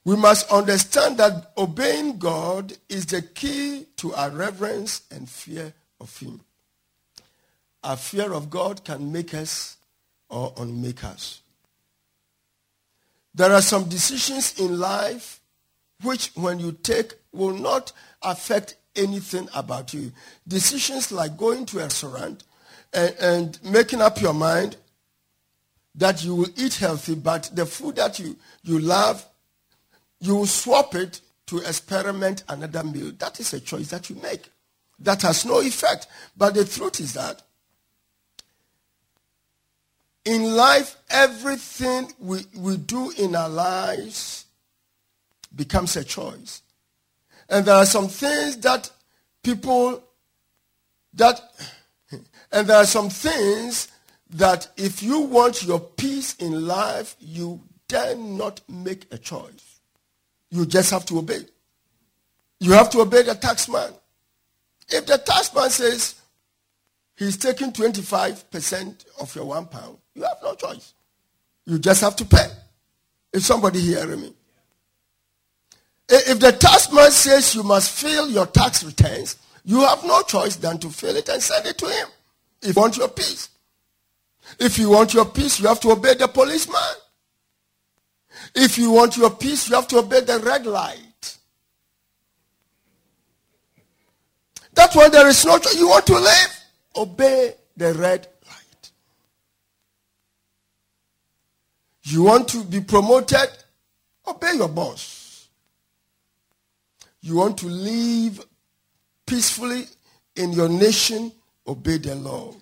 We 0.04 0.16
must 0.16 0.50
understand 0.52 1.18
that 1.18 1.52
obeying 1.58 2.18
God 2.18 2.74
is 2.88 3.06
the 3.08 3.22
key 3.22 3.88
to 3.98 4.14
our 4.14 4.30
reverence 4.30 5.02
and 5.12 5.30
fear 5.30 5.74
of 6.00 6.18
Him. 6.18 6.42
Our 7.88 7.96
fear 7.96 8.34
of 8.34 8.50
God 8.50 8.84
can 8.84 9.14
make 9.14 9.34
us 9.34 9.78
or 10.28 10.54
unmake 10.58 11.06
us. 11.06 11.40
There 13.34 13.54
are 13.54 13.62
some 13.62 13.88
decisions 13.88 14.60
in 14.60 14.78
life 14.78 15.40
which, 16.04 16.32
when 16.36 16.60
you 16.60 16.74
take, 16.74 17.14
will 17.32 17.54
not 17.54 17.94
affect 18.22 18.76
anything 18.94 19.48
about 19.56 19.94
you. 19.94 20.12
Decisions 20.46 21.14
like 21.14 21.38
going 21.38 21.66
to 21.68 21.78
a 21.78 21.84
restaurant 21.84 22.44
and, 22.94 23.16
and 23.22 23.60
making 23.64 24.02
up 24.02 24.20
your 24.20 24.34
mind 24.34 24.76
that 25.96 26.26
you 26.26 26.36
will 26.36 26.50
eat 26.58 26.76
healthy, 26.76 27.16
but 27.16 27.50
the 27.54 27.66
food 27.66 27.96
that 27.96 28.20
you, 28.20 28.36
you 28.64 28.80
love, 28.80 29.26
you 30.20 30.36
will 30.36 30.46
swap 30.46 30.94
it 30.94 31.22
to 31.46 31.60
experiment 31.60 32.44
another 32.50 32.84
meal. 32.84 33.14
That 33.18 33.40
is 33.40 33.54
a 33.54 33.62
choice 33.62 33.88
that 33.92 34.10
you 34.10 34.18
make. 34.18 34.50
That 35.00 35.22
has 35.22 35.46
no 35.46 35.62
effect. 35.62 36.08
But 36.36 36.54
the 36.54 36.66
truth 36.66 37.00
is 37.00 37.14
that 37.14 37.44
in 40.28 40.56
life, 40.56 40.98
everything 41.10 42.12
we, 42.20 42.46
we 42.54 42.76
do 42.76 43.12
in 43.12 43.34
our 43.34 43.48
lives 43.48 44.46
becomes 45.56 45.96
a 45.96 46.04
choice. 46.04 46.62
And 47.50 47.66
there 47.66 47.76
are 47.76 47.86
some 47.86 48.10
things 48.10 48.58
that 48.58 48.92
people 49.42 50.04
that 51.14 51.42
and 52.52 52.68
there 52.68 52.76
are 52.76 52.86
some 52.86 53.10
things 53.10 53.88
that 54.32 54.68
if 54.76 55.02
you 55.02 55.22
want 55.22 55.64
your 55.64 55.80
peace 55.80 56.36
in 56.36 56.68
life, 56.68 57.16
you 57.20 57.62
dare 57.88 58.18
not 58.18 58.60
make 58.68 59.06
a 59.14 59.18
choice. 59.18 59.80
You 60.52 60.66
just 60.66 60.92
have 60.92 61.06
to 61.06 61.20
obey. 61.20 61.46
You 62.60 62.74
have 62.74 62.90
to 62.92 63.00
obey 63.00 63.24
the 63.24 63.34
taxman. 63.34 63.94
If 64.90 65.06
the 65.06 65.20
taxman 65.20 65.70
says 65.70 66.16
he's 67.18 67.38
taking 67.38 67.72
25% 67.72 69.06
of 69.20 69.36
your 69.36 69.46
one 69.46 69.66
pound, 69.66 69.98
you 70.14 70.24
have 70.24 70.38
no 70.42 70.56
choice. 70.56 70.94
You 71.66 71.80
just 71.80 72.02
have 72.02 72.16
to 72.18 72.26
pay. 72.26 72.48
Is 73.34 73.46
somebody 73.46 73.80
hearing 73.80 74.22
me? 74.22 74.34
If 76.10 76.40
the 76.40 76.52
taxman 76.52 77.10
says 77.10 77.54
you 77.54 77.64
must 77.64 77.92
fill 77.92 78.30
your 78.30 78.46
tax 78.46 78.84
returns, 78.84 79.36
you 79.66 79.82
have 79.82 80.04
no 80.06 80.22
choice 80.22 80.56
than 80.56 80.78
to 80.80 80.90
fill 80.90 81.16
it 81.16 81.28
and 81.28 81.44
send 81.44 81.66
it 81.66 81.78
to 81.80 81.88
him. 81.88 82.08
If 82.62 82.76
you 82.76 82.82
want 82.82 82.98
your 82.98 83.10
peace. 83.10 83.50
If 84.60 84.80
you 84.80 84.90
want 84.90 85.14
your 85.14 85.26
peace, 85.26 85.60
you 85.60 85.68
have 85.68 85.82
to 85.82 85.92
obey 85.92 86.14
the 86.16 86.28
policeman. 86.28 86.80
If 88.56 88.78
you 88.78 88.92
want 88.92 89.18
your 89.18 89.30
peace, 89.32 89.70
you 89.70 89.76
have 89.76 89.88
to 89.90 89.98
obey 90.00 90.22
the 90.22 90.40
red 90.40 90.66
light. 90.66 91.38
That's 94.74 94.96
why 94.96 95.10
there 95.10 95.28
is 95.28 95.44
no 95.44 95.58
choice. 95.58 95.78
You 95.78 95.90
want 95.90 96.06
to 96.08 96.14
live? 96.14 96.57
Obey 96.98 97.54
the 97.76 97.94
red 97.94 98.28
light. 98.48 98.92
You 102.04 102.24
want 102.24 102.48
to 102.50 102.64
be 102.64 102.82
promoted? 102.82 103.50
Obey 104.26 104.54
your 104.56 104.70
boss. 104.70 105.48
You 107.22 107.36
want 107.36 107.58
to 107.60 107.68
live 107.68 108.46
peacefully 109.26 109.86
in 110.36 110.54
your 110.54 110.70
nation? 110.70 111.32
obey 111.68 111.98
the 111.98 112.16
law. 112.16 112.54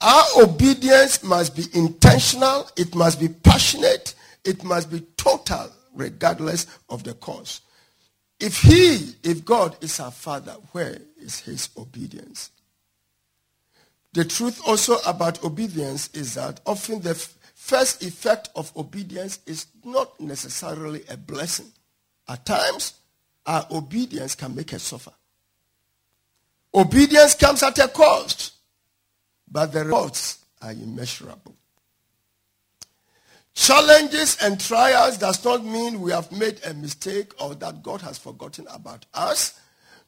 Our 0.00 0.24
obedience 0.42 1.22
must 1.22 1.56
be 1.56 1.64
intentional, 1.72 2.68
it 2.76 2.94
must 2.94 3.18
be 3.18 3.28
passionate, 3.28 4.14
it 4.44 4.62
must 4.62 4.90
be 4.90 5.00
total, 5.16 5.70
regardless 5.94 6.66
of 6.90 7.02
the 7.02 7.14
cause. 7.14 7.62
If 8.38 8.60
He, 8.60 9.14
if 9.22 9.44
God 9.44 9.76
is 9.82 9.98
our 9.98 10.10
Father, 10.10 10.56
where 10.72 10.98
is 11.18 11.40
His 11.40 11.70
obedience? 11.78 12.50
The 14.16 14.24
truth 14.24 14.62
also 14.66 14.96
about 15.06 15.44
obedience 15.44 16.08
is 16.14 16.32
that 16.36 16.60
often 16.64 17.02
the 17.02 17.10
f- 17.10 17.34
first 17.54 18.02
effect 18.02 18.48
of 18.56 18.74
obedience 18.74 19.40
is 19.44 19.66
not 19.84 20.18
necessarily 20.18 21.02
a 21.10 21.18
blessing. 21.18 21.70
At 22.26 22.46
times, 22.46 22.94
our 23.44 23.66
obedience 23.70 24.34
can 24.34 24.54
make 24.54 24.72
us 24.72 24.84
suffer. 24.84 25.12
Obedience 26.74 27.34
comes 27.34 27.62
at 27.62 27.78
a 27.78 27.88
cost, 27.88 28.54
but 29.52 29.74
the 29.74 29.84
rewards 29.84 30.38
are 30.62 30.72
immeasurable. 30.72 31.54
Challenges 33.52 34.38
and 34.40 34.58
trials 34.58 35.18
does 35.18 35.44
not 35.44 35.62
mean 35.62 36.00
we 36.00 36.12
have 36.12 36.32
made 36.32 36.58
a 36.64 36.72
mistake 36.72 37.34
or 37.38 37.54
that 37.56 37.82
God 37.82 38.00
has 38.00 38.16
forgotten 38.16 38.66
about 38.70 39.04
us. 39.12 39.60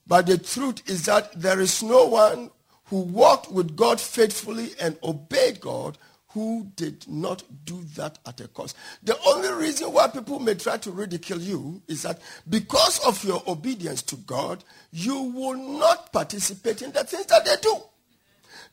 But 0.06 0.24
the 0.24 0.38
truth 0.38 0.88
is 0.88 1.04
that 1.04 1.38
there 1.38 1.60
is 1.60 1.82
no 1.82 2.06
one 2.06 2.50
who 2.88 3.00
walked 3.00 3.50
with 3.50 3.76
God 3.76 4.00
faithfully 4.00 4.70
and 4.80 4.96
obeyed 5.02 5.60
God 5.60 5.98
who 6.28 6.70
did 6.76 7.08
not 7.08 7.42
do 7.64 7.82
that 7.96 8.18
at 8.26 8.40
a 8.40 8.48
cost. 8.48 8.76
The 9.02 9.18
only 9.26 9.50
reason 9.64 9.92
why 9.92 10.08
people 10.08 10.38
may 10.38 10.54
try 10.54 10.76
to 10.78 10.90
ridicule 10.90 11.40
you 11.40 11.82
is 11.88 12.02
that 12.02 12.20
because 12.48 12.98
of 13.06 13.24
your 13.24 13.42
obedience 13.46 14.02
to 14.02 14.16
God, 14.16 14.62
you 14.92 15.20
will 15.22 15.54
not 15.78 16.12
participate 16.12 16.82
in 16.82 16.92
the 16.92 17.04
things 17.04 17.26
that 17.26 17.44
they 17.44 17.56
do. 17.62 17.76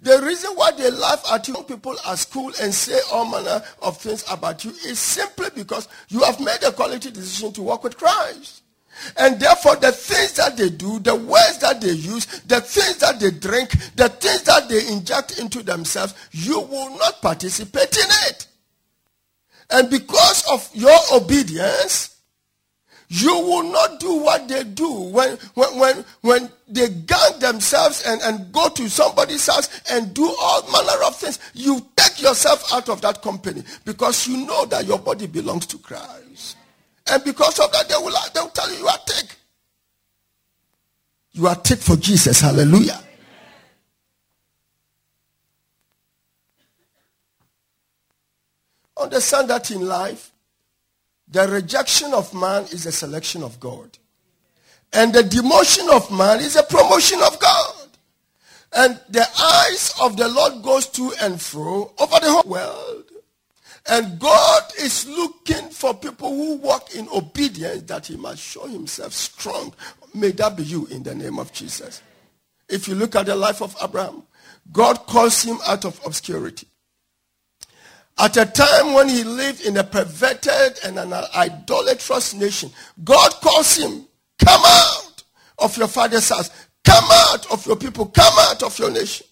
The 0.01 0.21
reason 0.21 0.51
why 0.55 0.71
they 0.71 0.91
laugh 0.91 1.23
at 1.31 1.47
young 1.47 1.63
people 1.63 1.95
at 2.05 2.19
school 2.19 2.51
and 2.61 2.73
say 2.73 2.99
all 3.11 3.25
manner 3.25 3.63
of 3.81 3.97
things 3.97 4.25
about 4.29 4.65
you 4.65 4.71
is 4.85 4.99
simply 4.99 5.47
because 5.55 5.87
you 6.09 6.21
have 6.23 6.39
made 6.41 6.61
a 6.63 6.73
quality 6.73 7.09
decision 7.09 7.53
to 7.53 7.61
walk 7.61 7.85
with 7.85 7.97
Christ. 7.97 8.63
And 9.17 9.39
therefore, 9.39 9.75
the 9.75 9.91
things 9.91 10.33
that 10.33 10.57
they 10.57 10.69
do, 10.69 10.99
the 10.99 11.15
words 11.15 11.59
that 11.59 11.81
they 11.81 11.91
use, 11.91 12.25
the 12.41 12.61
things 12.61 12.97
that 12.97 13.19
they 13.19 13.31
drink, 13.31 13.71
the 13.95 14.09
things 14.09 14.43
that 14.43 14.69
they 14.69 14.87
inject 14.87 15.39
into 15.39 15.63
themselves, 15.63 16.13
you 16.31 16.59
will 16.59 16.97
not 16.97 17.21
participate 17.21 17.95
in 17.97 18.09
it. 18.27 18.47
And 19.69 19.89
because 19.89 20.45
of 20.51 20.69
your 20.73 20.97
obedience, 21.13 22.15
you 23.07 23.33
will 23.33 23.63
not 23.63 23.99
do 23.99 24.15
what 24.15 24.47
they 24.47 24.63
do 24.63 24.91
when, 24.91 25.37
when, 25.53 25.79
when, 25.79 26.05
when 26.21 26.51
they 26.67 26.89
gang 26.89 27.39
themselves 27.39 28.03
and, 28.05 28.21
and 28.21 28.51
go 28.51 28.69
to 28.69 28.89
somebody's 28.89 29.45
house 29.45 29.69
and 29.91 30.13
do 30.13 30.25
all 30.41 30.71
manner 30.71 31.03
of 31.05 31.15
things. 31.15 31.39
You 31.53 31.85
take 31.95 32.21
yourself 32.21 32.73
out 32.73 32.89
of 32.89 33.01
that 33.01 33.21
company 33.21 33.63
because 33.83 34.27
you 34.27 34.45
know 34.45 34.65
that 34.65 34.85
your 34.85 34.99
body 34.99 35.27
belongs 35.27 35.65
to 35.67 35.77
Christ. 35.77 36.57
And 37.07 37.23
because 37.23 37.59
of 37.59 37.71
that, 37.71 37.87
they 37.87 37.95
will, 37.95 38.15
they 38.33 38.39
will 38.39 38.49
tell 38.49 38.71
you 38.71 38.79
you 38.79 38.87
are 38.87 38.97
thick. 39.05 39.35
You 41.33 41.47
are 41.47 41.55
thick 41.55 41.79
for 41.79 41.95
Jesus. 41.97 42.41
Hallelujah. 42.41 42.99
Understand 48.97 49.49
that 49.49 49.69
in 49.71 49.85
life, 49.85 50.31
the 51.27 51.47
rejection 51.47 52.13
of 52.13 52.33
man 52.33 52.63
is 52.63 52.85
a 52.85 52.91
selection 52.91 53.43
of 53.43 53.59
God. 53.59 53.97
And 54.93 55.13
the 55.13 55.21
demotion 55.21 55.91
of 55.93 56.09
man 56.11 56.39
is 56.39 56.55
a 56.55 56.63
promotion 56.63 57.19
of 57.21 57.37
God. 57.39 57.87
And 58.71 58.99
the 59.09 59.27
eyes 59.39 59.93
of 60.01 60.17
the 60.17 60.27
Lord 60.29 60.63
goes 60.63 60.87
to 60.89 61.13
and 61.21 61.41
fro 61.41 61.93
over 61.99 62.19
the 62.19 62.31
whole 62.31 62.49
world 62.49 63.04
and 63.87 64.19
God 64.19 64.63
is 64.79 65.07
looking 65.07 65.69
for 65.69 65.93
people 65.93 66.29
who 66.29 66.55
walk 66.55 66.95
in 66.95 67.07
obedience 67.13 67.83
that 67.83 68.07
he 68.07 68.15
must 68.15 68.41
show 68.41 68.65
himself 68.67 69.13
strong. 69.13 69.73
May 70.13 70.31
that 70.31 70.57
be 70.57 70.63
you 70.63 70.87
in 70.87 71.03
the 71.03 71.13
name 71.13 71.39
of 71.39 71.51
Jesus. 71.53 72.01
If 72.67 72.87
you 72.87 72.95
look 72.95 73.15
at 73.15 73.27
the 73.27 73.35
life 73.35 73.61
of 73.61 73.75
Abraham, 73.81 74.23
God 74.71 75.05
calls 75.05 75.43
him 75.43 75.57
out 75.67 75.85
of 75.85 75.99
obscurity. 76.05 76.67
At 78.17 78.37
a 78.37 78.45
time 78.45 78.93
when 78.93 79.09
he 79.09 79.23
lived 79.23 79.65
in 79.65 79.77
a 79.77 79.83
perverted 79.83 80.79
and 80.83 80.97
an 80.97 81.13
idolatrous 81.13 82.33
nation, 82.33 82.71
God 83.03 83.31
calls 83.41 83.75
him, 83.75 84.07
come 84.39 84.61
out 84.65 85.23
of 85.59 85.77
your 85.77 85.87
father's 85.87 86.29
house. 86.29 86.49
Come 86.83 87.05
out 87.11 87.51
of 87.51 87.65
your 87.65 87.75
people. 87.75 88.05
Come 88.05 88.33
out 88.37 88.63
of 88.63 88.77
your 88.77 88.91
nation. 88.91 89.25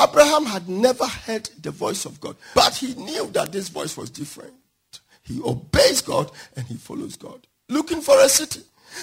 Abraham 0.00 0.44
had 0.44 0.68
never 0.68 1.06
heard 1.06 1.48
the 1.62 1.70
voice 1.70 2.04
of 2.04 2.20
God, 2.20 2.36
but 2.54 2.74
he 2.74 2.94
knew 2.94 3.26
that 3.28 3.52
this 3.52 3.68
voice 3.68 3.96
was 3.96 4.10
different. 4.10 4.52
He 5.22 5.40
obeys 5.42 6.02
God 6.02 6.30
and 6.54 6.66
he 6.66 6.74
follows 6.74 7.16
God. 7.16 7.46
Looking 7.68 8.00
for 8.00 8.18
a 8.20 8.28
city. 8.28 8.60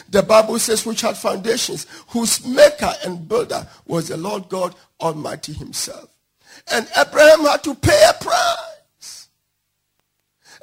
The 0.09 0.23
Bible 0.23 0.57
says, 0.57 0.85
which 0.85 1.01
had 1.01 1.17
foundations, 1.17 1.85
whose 2.09 2.45
maker 2.45 2.93
and 3.05 3.27
builder 3.27 3.67
was 3.85 4.07
the 4.07 4.17
Lord 4.17 4.49
God 4.49 4.73
Almighty 4.99 5.53
himself. 5.53 6.09
And 6.71 6.87
Abraham 6.97 7.41
had 7.41 7.63
to 7.63 7.75
pay 7.75 8.03
a 8.09 8.13
price. 8.13 9.27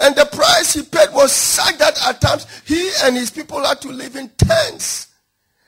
And 0.00 0.16
the 0.16 0.25
price 0.25 0.72
he 0.72 0.82
paid 0.82 1.12
was 1.12 1.30
such 1.32 1.76
that 1.78 2.00
at 2.06 2.20
times 2.20 2.46
he 2.64 2.90
and 3.02 3.16
his 3.16 3.30
people 3.30 3.62
had 3.64 3.80
to 3.82 3.88
live 3.88 4.16
in 4.16 4.30
tents 4.30 5.08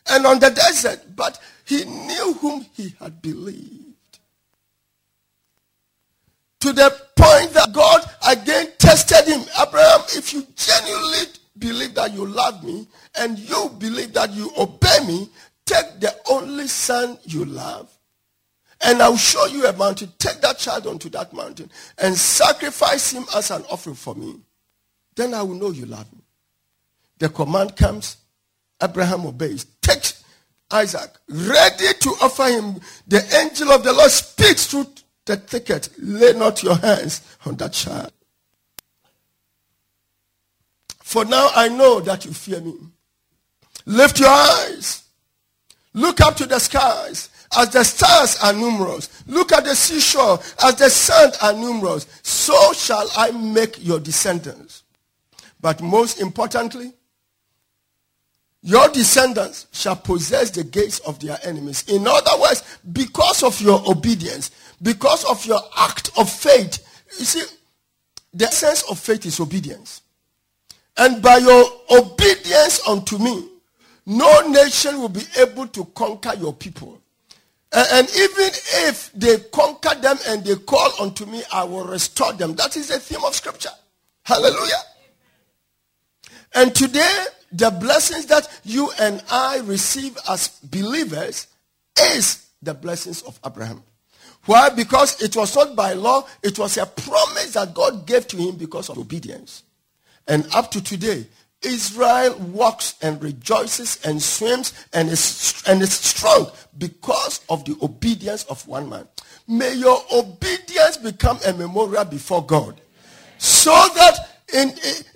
and 0.07 0.27
on 0.27 0.39
the 0.39 0.51
desert. 0.51 1.15
But 1.15 1.39
he 1.65 1.85
knew 1.85 2.33
whom 2.35 2.67
he 2.73 2.95
had 2.99 3.21
believed. 3.21 3.92
To 6.63 6.73
the 6.73 6.91
point 7.17 7.53
that 7.55 7.73
God 7.73 8.03
again 8.29 8.69
tested 8.79 9.27
him. 9.27 9.41
Abraham, 9.61 10.01
if 10.11 10.33
you 10.33 10.47
genuinely 10.55 11.27
believe 11.59 11.95
that 11.95 12.13
you 12.13 12.25
love 12.25 12.63
me 12.63 12.87
and 13.19 13.37
you 13.37 13.69
believe 13.79 14.13
that 14.13 14.33
you 14.33 14.51
obey 14.57 14.99
me, 15.07 15.29
take 15.67 15.99
the 15.99 16.15
only 16.31 16.69
son 16.69 17.19
you 17.25 17.45
love 17.45 17.91
and 18.83 19.03
I'll 19.03 19.17
show 19.17 19.47
you 19.47 19.67
a 19.67 19.73
mountain. 19.73 20.13
Take 20.19 20.41
that 20.41 20.59
child 20.59 20.87
onto 20.87 21.09
that 21.11 21.33
mountain 21.33 21.71
and 21.99 22.15
sacrifice 22.17 23.13
him 23.13 23.25
as 23.35 23.51
an 23.51 23.65
offering 23.71 23.97
for 23.97 24.15
me. 24.15 24.37
Then 25.15 25.35
I 25.35 25.43
will 25.43 25.55
know 25.55 25.71
you 25.71 25.87
love 25.87 26.13
me. 26.13 26.21
The 27.19 27.29
command 27.29 27.77
comes. 27.77 28.17
Abraham 28.83 29.27
obeys. 29.27 29.67
Takes 29.81 30.25
Isaac, 30.71 31.11
ready 31.29 31.93
to 32.01 32.11
offer 32.23 32.45
him. 32.45 32.81
The 33.07 33.23
angel 33.41 33.71
of 33.71 33.85
the 33.85 33.93
Lord 33.93 34.11
speaks 34.11 34.67
through 34.67 34.87
the 35.27 35.37
thicket. 35.37 35.89
Lay 35.99 36.33
not 36.33 36.63
your 36.63 36.77
hands 36.77 37.21
on 37.47 37.57
that 37.57 37.73
child. 37.73 38.13
For 41.03 41.25
now 41.25 41.51
I 41.55 41.69
know 41.69 42.01
that 42.01 42.25
you 42.25 42.33
fear 42.33 42.61
me. 42.61 42.75
Lift 43.87 44.21
your 44.21 44.29
eyes. 44.29 45.05
Look 45.95 46.21
up 46.21 46.37
to 46.37 46.47
the 46.47 46.59
skies 46.59 47.29
as 47.57 47.71
the 47.71 47.85
stars 47.85 48.39
are 48.43 48.53
numerous. 48.53 49.23
Look 49.27 49.53
at 49.53 49.65
the 49.65 49.75
seashore 49.75 50.39
as 50.65 50.77
the 50.77 50.89
sand 50.89 51.35
are 51.43 51.53
numerous. 51.53 52.07
So 52.23 52.73
shall 52.73 53.09
I 53.17 53.31
make 53.33 53.85
your 53.85 54.01
descendants. 54.01 54.85
But 55.61 55.83
most 55.83 56.21
importantly, 56.21 56.93
your 58.63 58.89
descendants 58.89 59.67
shall 59.73 59.97
possess 59.97 60.51
the 60.51 60.65
gates 60.65 61.01
of 61.01 61.19
their 61.19 61.39
enemies. 61.43 61.85
In 61.89 62.07
other 62.07 62.41
words, 62.41 62.63
because 62.93 63.43
of 63.43 63.61
your 63.61 63.83
obedience, 63.91 64.51
because 64.83 65.25
of 65.25 65.45
your 65.47 65.61
act 65.79 66.11
of 66.19 66.29
faith, 66.29 67.05
you 67.19 67.25
see, 67.25 67.43
the 68.35 68.47
essence 68.47 68.83
of 68.91 68.99
faith 68.99 69.25
is 69.27 69.39
obedience. 69.41 70.03
And 70.97 71.23
by 71.23 71.39
your 71.39 71.65
obedience 71.91 72.87
unto 72.87 73.19
me, 73.19 73.49
no 74.05 74.49
nation 74.49 75.01
will 75.01 75.09
be 75.09 75.23
able 75.39 75.69
to 75.69 75.85
conquer 75.87 76.35
your 76.35 76.53
people. 76.53 76.99
And 77.73 78.07
even 78.11 78.51
if 78.89 79.11
they 79.13 79.39
conquer 79.51 79.95
them 79.95 80.19
and 80.29 80.45
they 80.45 80.57
call 80.57 80.91
unto 81.01 81.25
me, 81.25 81.43
I 81.51 81.65
will 81.65 81.85
restore 81.85 82.33
them. 82.35 82.55
That 82.57 82.77
is 82.77 82.89
the 82.89 82.99
theme 82.99 83.25
of 83.25 83.35
scripture. 83.35 83.71
Hallelujah. 84.25 84.83
And 86.55 86.75
today, 86.75 87.25
the 87.51 87.71
blessings 87.71 88.27
that 88.27 88.49
you 88.65 88.91
and 89.01 89.23
I 89.31 89.61
receive 89.61 90.19
as 90.29 90.49
believers 90.65 91.47
is 91.99 92.47
the 92.61 92.75
blessings 92.75 93.23
of 93.23 93.41
Abraham. 93.47 93.83
Why? 94.47 94.71
Because 94.71 95.23
it 95.23 95.37
was 95.37 95.55
not 95.55 95.77
by 95.77 95.93
law, 95.93 96.27
it 96.43 96.59
was 96.59 96.77
a 96.77 96.87
promise 96.87 97.53
that 97.53 97.75
God 97.75 98.07
gave 98.07 98.27
to 98.29 98.37
him 98.37 98.57
because 98.57 98.89
of 98.89 98.99
obedience. 98.99 99.63
And 100.27 100.47
up 100.55 100.71
to 100.73 100.83
today, 100.83 101.27
Israel 101.63 102.37
walks 102.39 102.97
and 103.03 103.23
rejoices 103.23 104.05
and 104.05 104.21
swims 104.21 104.73
and 104.93 105.09
is, 105.09 105.63
and 105.67 105.81
is 105.81 105.93
strong 105.93 106.51
because 106.77 107.41
of 107.49 107.65
the 107.65 107.77
obedience 107.83 108.45
of 108.45 108.67
one 108.67 108.89
man. 108.89 109.07
May 109.47 109.75
your 109.75 110.03
obedience 110.13 110.97
become 110.97 111.39
a 111.47 111.53
memorial 111.53 112.05
before 112.05 112.45
God. 112.45 112.81
So 113.39 113.71
that 113.71 114.43
in, 114.55 114.71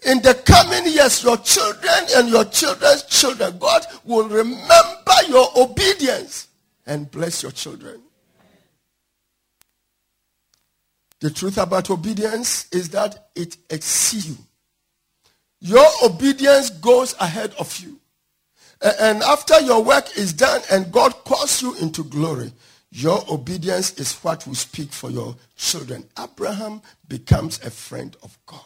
in 0.04 0.22
the 0.22 0.34
coming 0.44 0.92
years, 0.92 1.22
your 1.22 1.36
children 1.38 2.06
and 2.16 2.28
your 2.28 2.44
children's 2.44 3.02
children, 3.04 3.58
God 3.58 3.84
will 4.04 4.28
remember 4.28 5.14
your 5.28 5.48
obedience 5.56 6.48
and 6.86 7.10
bless 7.10 7.42
your 7.42 7.52
children. 7.52 8.00
The 11.20 11.30
truth 11.30 11.58
about 11.58 11.90
obedience 11.90 12.68
is 12.70 12.90
that 12.90 13.28
it 13.34 13.56
exceeds 13.70 14.28
you. 14.28 14.36
Your 15.60 15.86
obedience 16.04 16.70
goes 16.70 17.14
ahead 17.18 17.54
of 17.58 17.78
you. 17.78 17.98
And 19.00 19.22
after 19.22 19.58
your 19.60 19.82
work 19.82 20.18
is 20.18 20.34
done 20.34 20.60
and 20.70 20.92
God 20.92 21.12
calls 21.24 21.62
you 21.62 21.74
into 21.76 22.04
glory, 22.04 22.52
your 22.90 23.24
obedience 23.30 23.94
is 23.98 24.12
what 24.16 24.46
will 24.46 24.54
speak 24.54 24.92
for 24.92 25.10
your 25.10 25.34
children. 25.56 26.04
Abraham 26.18 26.82
becomes 27.08 27.58
a 27.64 27.70
friend 27.70 28.14
of 28.22 28.38
God. 28.44 28.60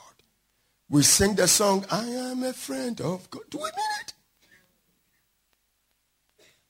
We 0.88 1.04
sing 1.04 1.36
the 1.36 1.46
song, 1.46 1.86
I 1.90 2.04
am 2.04 2.42
a 2.42 2.52
friend 2.52 3.00
of 3.00 3.30
God. 3.30 3.42
Do 3.48 3.58
we 3.58 3.64
mean 3.64 4.00
it? 4.02 4.12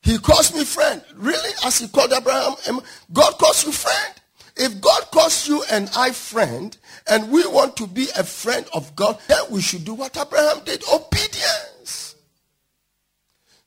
He 0.02 0.18
calls 0.18 0.54
me 0.54 0.64
friend. 0.64 1.02
Really? 1.14 1.50
As 1.64 1.78
he 1.78 1.88
called 1.88 2.12
Abraham, 2.12 2.80
God 3.12 3.38
calls 3.38 3.64
you 3.64 3.72
friend. 3.72 4.19
If 4.62 4.78
God 4.82 5.10
calls 5.10 5.48
you 5.48 5.64
and 5.70 5.88
I 5.96 6.10
friend, 6.12 6.76
and 7.08 7.32
we 7.32 7.46
want 7.46 7.78
to 7.78 7.86
be 7.86 8.08
a 8.18 8.22
friend 8.22 8.66
of 8.74 8.94
God, 8.94 9.18
then 9.26 9.40
we 9.48 9.62
should 9.62 9.86
do 9.86 9.94
what 9.94 10.14
Abraham 10.18 10.62
did 10.66 10.84
obedience. 10.92 12.14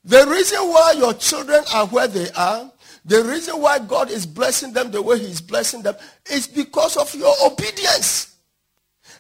The 0.06 0.24
reason 0.28 0.60
why 0.60 0.94
your 0.96 1.16
children 1.16 1.64
are 1.74 1.88
where 1.88 2.08
they 2.08 2.30
are, 2.38 2.72
the 3.06 3.24
reason 3.24 3.60
why 3.60 3.80
God 3.80 4.12
is 4.12 4.28
blessing 4.28 4.72
them 4.72 4.92
the 4.92 5.02
way 5.02 5.18
He's 5.18 5.42
blessing 5.42 5.82
them, 5.82 5.96
is 6.30 6.46
because 6.46 6.96
of 6.96 7.16
your 7.16 7.34
obedience. 7.44 8.36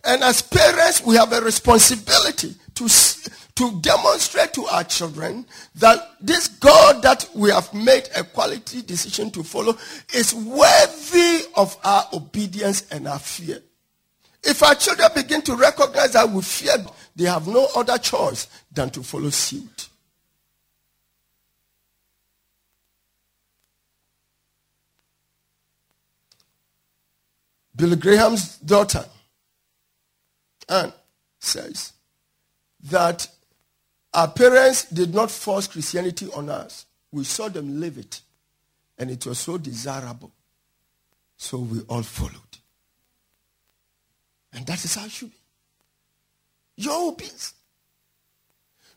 And 0.03 0.21
as 0.21 0.43
parents, 0.43 1.03
we 1.03 1.15
have 1.15 1.33
a 1.33 1.41
responsibility 1.41 2.53
to 2.75 2.87
to 3.55 3.79
demonstrate 3.81 4.53
to 4.53 4.65
our 4.65 4.83
children 4.83 5.45
that 5.75 5.99
this 6.19 6.47
God 6.47 7.03
that 7.03 7.29
we 7.35 7.51
have 7.51 7.71
made 7.73 8.09
a 8.15 8.23
quality 8.23 8.81
decision 8.81 9.29
to 9.31 9.43
follow 9.43 9.77
is 10.13 10.33
worthy 10.33 11.41
of 11.55 11.77
our 11.83 12.07
obedience 12.13 12.89
and 12.91 13.07
our 13.07 13.19
fear. 13.19 13.59
If 14.43 14.63
our 14.63 14.75
children 14.75 15.09
begin 15.15 15.41
to 15.43 15.55
recognize 15.55 16.13
that 16.13 16.29
we 16.29 16.41
fear, 16.41 16.73
they 17.15 17.25
have 17.25 17.47
no 17.47 17.67
other 17.75 17.97
choice 17.97 18.47
than 18.71 18.89
to 18.89 19.03
follow 19.03 19.29
suit. 19.29 19.89
Billy 27.75 27.95
Graham's 27.95 28.57
daughter, 28.57 29.05
Anne, 30.69 30.93
says 31.39 31.93
that 32.83 33.27
our 34.13 34.27
parents 34.27 34.85
did 34.85 35.13
not 35.13 35.31
force 35.31 35.67
Christianity 35.67 36.29
on 36.35 36.49
us. 36.49 36.85
We 37.11 37.23
saw 37.23 37.49
them 37.49 37.79
live 37.79 37.97
it. 37.97 38.21
And 38.97 39.09
it 39.09 39.25
was 39.25 39.39
so 39.39 39.57
desirable. 39.57 40.31
So 41.37 41.57
we 41.59 41.81
all 41.87 42.03
followed. 42.03 42.39
And 44.53 44.65
that 44.67 44.83
is 44.85 44.95
how 44.95 45.05
it 45.05 45.11
should 45.11 45.31
be. 45.31 45.37
Your 46.77 47.09
obedience. 47.09 47.53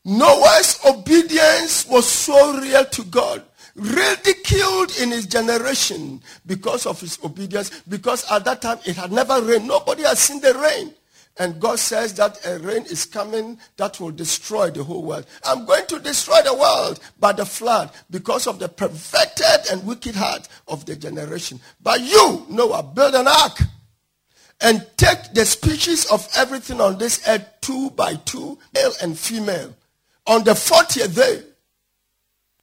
Noah's 0.04 0.78
obedience 0.86 1.86
was 1.88 2.06
so 2.06 2.60
real 2.60 2.84
to 2.84 3.04
God, 3.04 3.42
ridiculed 3.74 4.96
in 5.00 5.10
his 5.10 5.26
generation 5.26 6.22
because 6.46 6.86
of 6.86 7.00
his 7.00 7.18
obedience, 7.24 7.82
because 7.88 8.30
at 8.30 8.44
that 8.44 8.62
time 8.62 8.78
it 8.84 8.96
had 8.96 9.10
never 9.10 9.42
rained. 9.42 9.66
Nobody 9.66 10.04
had 10.04 10.16
seen 10.16 10.40
the 10.40 10.54
rain. 10.54 10.94
And 11.38 11.60
God 11.60 11.78
says 11.78 12.14
that 12.14 12.38
a 12.46 12.58
rain 12.58 12.84
is 12.84 13.04
coming 13.04 13.58
that 13.76 14.00
will 14.00 14.10
destroy 14.10 14.70
the 14.70 14.82
whole 14.82 15.02
world. 15.02 15.26
I'm 15.44 15.66
going 15.66 15.86
to 15.88 15.98
destroy 15.98 16.40
the 16.42 16.54
world 16.54 16.98
by 17.18 17.32
the 17.32 17.44
flood 17.44 17.90
because 18.10 18.46
of 18.46 18.58
the 18.58 18.68
perverted 18.68 19.70
and 19.70 19.86
wicked 19.86 20.14
heart 20.14 20.48
of 20.66 20.86
the 20.86 20.96
generation. 20.96 21.60
But 21.82 22.00
you, 22.00 22.46
Noah, 22.48 22.82
build 22.82 23.14
an 23.14 23.28
ark 23.28 23.58
and 24.62 24.86
take 24.96 25.34
the 25.34 25.44
species 25.44 26.10
of 26.10 26.26
everything 26.36 26.80
on 26.80 26.96
this 26.96 27.26
earth 27.28 27.46
two 27.60 27.90
by 27.90 28.14
two, 28.14 28.58
male 28.74 28.92
and 29.02 29.18
female. 29.18 29.76
On 30.26 30.42
the 30.42 30.52
40th 30.52 31.14
day, 31.14 31.42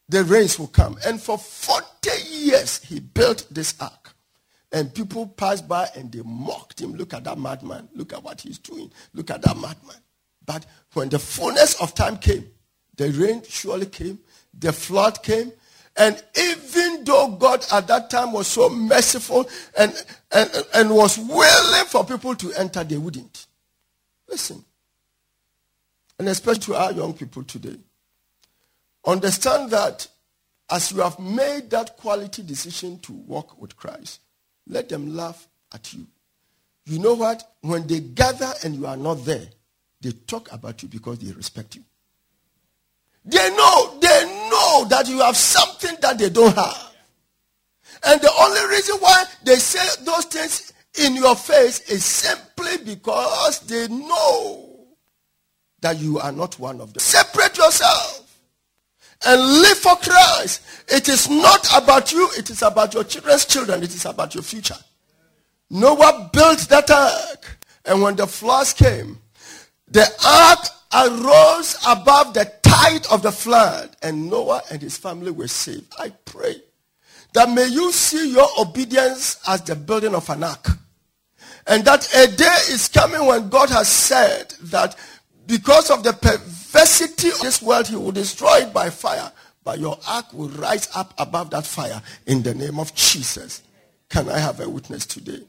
the 0.10 0.24
rains 0.24 0.58
will 0.58 0.68
come. 0.68 0.98
And 1.06 1.22
for 1.22 1.38
40 1.38 1.86
years, 2.30 2.84
he 2.84 3.00
built 3.00 3.46
this 3.52 3.76
ark. 3.80 4.03
And 4.74 4.94
people 4.94 5.28
passed 5.28 5.68
by 5.68 5.88
and 5.96 6.12
they 6.12 6.22
mocked 6.26 6.82
him. 6.82 6.96
Look 6.96 7.14
at 7.14 7.24
that 7.24 7.38
madman. 7.38 7.88
Look 7.94 8.12
at 8.12 8.24
what 8.24 8.42
he's 8.42 8.58
doing. 8.58 8.92
Look 9.14 9.30
at 9.30 9.42
that 9.44 9.56
madman. 9.56 9.98
But 10.46 10.66
when 10.94 11.10
the 11.10 11.20
fullness 11.20 11.80
of 11.80 11.94
time 11.94 12.18
came, 12.18 12.50
the 12.98 13.12
rain 13.12 13.44
surely 13.48 13.86
came, 13.86 14.20
the 14.60 14.74
flood 14.74 15.24
came, 15.24 15.54
And 15.96 16.22
even 16.36 17.04
though 17.04 17.30
God 17.30 17.66
at 17.72 17.88
that 17.88 18.10
time 18.10 18.32
was 18.32 18.48
so 18.48 18.70
merciful 18.70 19.48
and, 19.78 19.94
and, 20.32 20.50
and 20.74 20.90
was 20.90 21.20
willing 21.20 21.86
for 21.86 22.04
people 22.04 22.36
to 22.36 22.52
enter, 22.54 22.84
they 22.84 22.98
wouldn't. 22.98 23.46
Listen. 24.28 24.64
And 26.18 26.28
especially 26.30 26.62
to 26.62 26.76
our 26.76 26.92
young 26.92 27.14
people 27.14 27.44
today. 27.44 27.78
Understand 29.06 29.70
that 29.72 30.08
as 30.70 30.92
you 30.92 31.02
have 31.02 31.20
made 31.20 31.70
that 31.70 31.98
quality 31.98 32.42
decision 32.42 32.98
to 33.00 33.12
walk 33.12 33.62
with 33.62 33.76
Christ, 33.76 34.22
let 34.68 34.90
them 34.90 35.16
laugh 35.16 35.48
at 35.74 35.94
you. 35.94 36.06
You 36.86 37.00
know 37.00 37.14
what? 37.14 37.44
When 37.62 37.88
they 37.88 38.00
gather 38.00 38.52
and 38.64 38.76
you 38.76 38.86
are 38.88 38.98
not 38.98 39.26
there, 39.26 39.48
they 40.02 40.12
talk 40.12 40.52
about 40.52 40.84
you 40.84 40.90
because 40.90 41.20
they 41.20 41.32
respect 41.32 41.76
you. 41.76 41.84
They 43.26 43.50
know, 43.56 43.98
they 44.02 44.26
know 44.50 44.86
that 44.90 45.08
you 45.08 45.20
have 45.20 45.38
something 45.38 45.96
that 46.02 46.18
they 46.18 46.30
don't 46.30 46.56
have. 46.56 46.94
And 48.06 48.20
the 48.20 48.32
only 48.42 48.76
reason 48.76 48.98
why 48.98 49.24
they 49.46 49.56
say 49.56 50.04
those 50.04 50.26
things 50.26 50.74
in 51.00 51.16
your 51.16 51.36
face 51.36 51.90
is 51.90 52.04
simply 52.04 52.78
because 52.84 53.62
they 53.62 53.88
know 53.88 54.88
that 55.80 55.98
you 56.00 56.20
are 56.20 56.32
not 56.34 56.60
one 56.60 56.82
of 56.82 56.94
them. 56.94 57.00
Separate 57.00 57.58
yourself 57.58 58.23
and 59.26 59.42
live 59.42 59.78
for 59.78 59.96
Christ. 59.96 60.62
It 60.88 61.08
is 61.10 61.30
not 61.30 61.68
about 61.76 62.12
you, 62.12 62.30
it 62.38 62.50
is 62.50 62.62
about 62.62 62.94
your 62.94 63.04
children's 63.04 63.46
children, 63.46 63.84
it 63.84 63.94
is 63.94 64.06
about 64.06 64.36
your 64.36 64.44
future. 64.44 64.78
Noah 65.70 66.30
built 66.32 66.60
that 66.70 66.90
ark, 66.92 67.58
and 67.86 68.02
when 68.02 68.16
the 68.16 68.28
floods 68.28 68.74
came, 68.74 69.20
the 69.88 70.06
ark 70.26 70.60
arose 70.94 71.78
above 71.88 72.34
the 72.34 72.52
tide 72.62 73.06
of 73.12 73.22
the 73.22 73.32
flood, 73.32 73.96
and 74.02 74.30
Noah 74.30 74.62
and 74.72 74.82
his 74.82 74.98
family 74.98 75.32
were 75.32 75.48
saved. 75.48 75.94
I 75.98 76.10
pray 76.26 76.62
that 77.34 77.50
may 77.50 77.68
you 77.68 77.92
see 77.92 78.32
your 78.32 78.48
obedience 78.60 79.40
as 79.48 79.62
the 79.62 79.76
building 79.76 80.16
of 80.16 80.30
an 80.30 80.44
ark. 80.44 80.68
And 81.66 81.84
that 81.86 82.08
a 82.14 82.28
day 82.28 82.58
is 82.70 82.88
coming 82.88 83.26
when 83.26 83.50
God 83.50 83.70
has 83.70 83.88
said 83.88 84.54
that 84.64 84.96
because 85.48 85.90
of 85.90 86.04
the 86.04 86.14
perversity 86.74 87.30
of 87.30 87.40
this 87.40 87.62
world, 87.62 87.88
he 87.88 87.96
will 87.96 88.12
destroy 88.12 88.62
it 88.62 88.74
by 88.74 88.90
fire. 88.90 89.32
But 89.64 89.80
your 89.80 89.98
ark 90.08 90.34
will 90.34 90.50
rise 90.50 90.90
up 90.96 91.14
above 91.18 91.52
that 91.52 91.66
fire 91.66 92.02
in 92.26 92.44
the 92.44 92.54
name 92.54 92.80
of 92.80 92.94
Jesus. 92.96 93.62
Can 94.10 94.30
I 94.30 94.40
have 94.40 94.60
a 94.60 94.68
witness 94.68 95.06
today? 95.06 95.44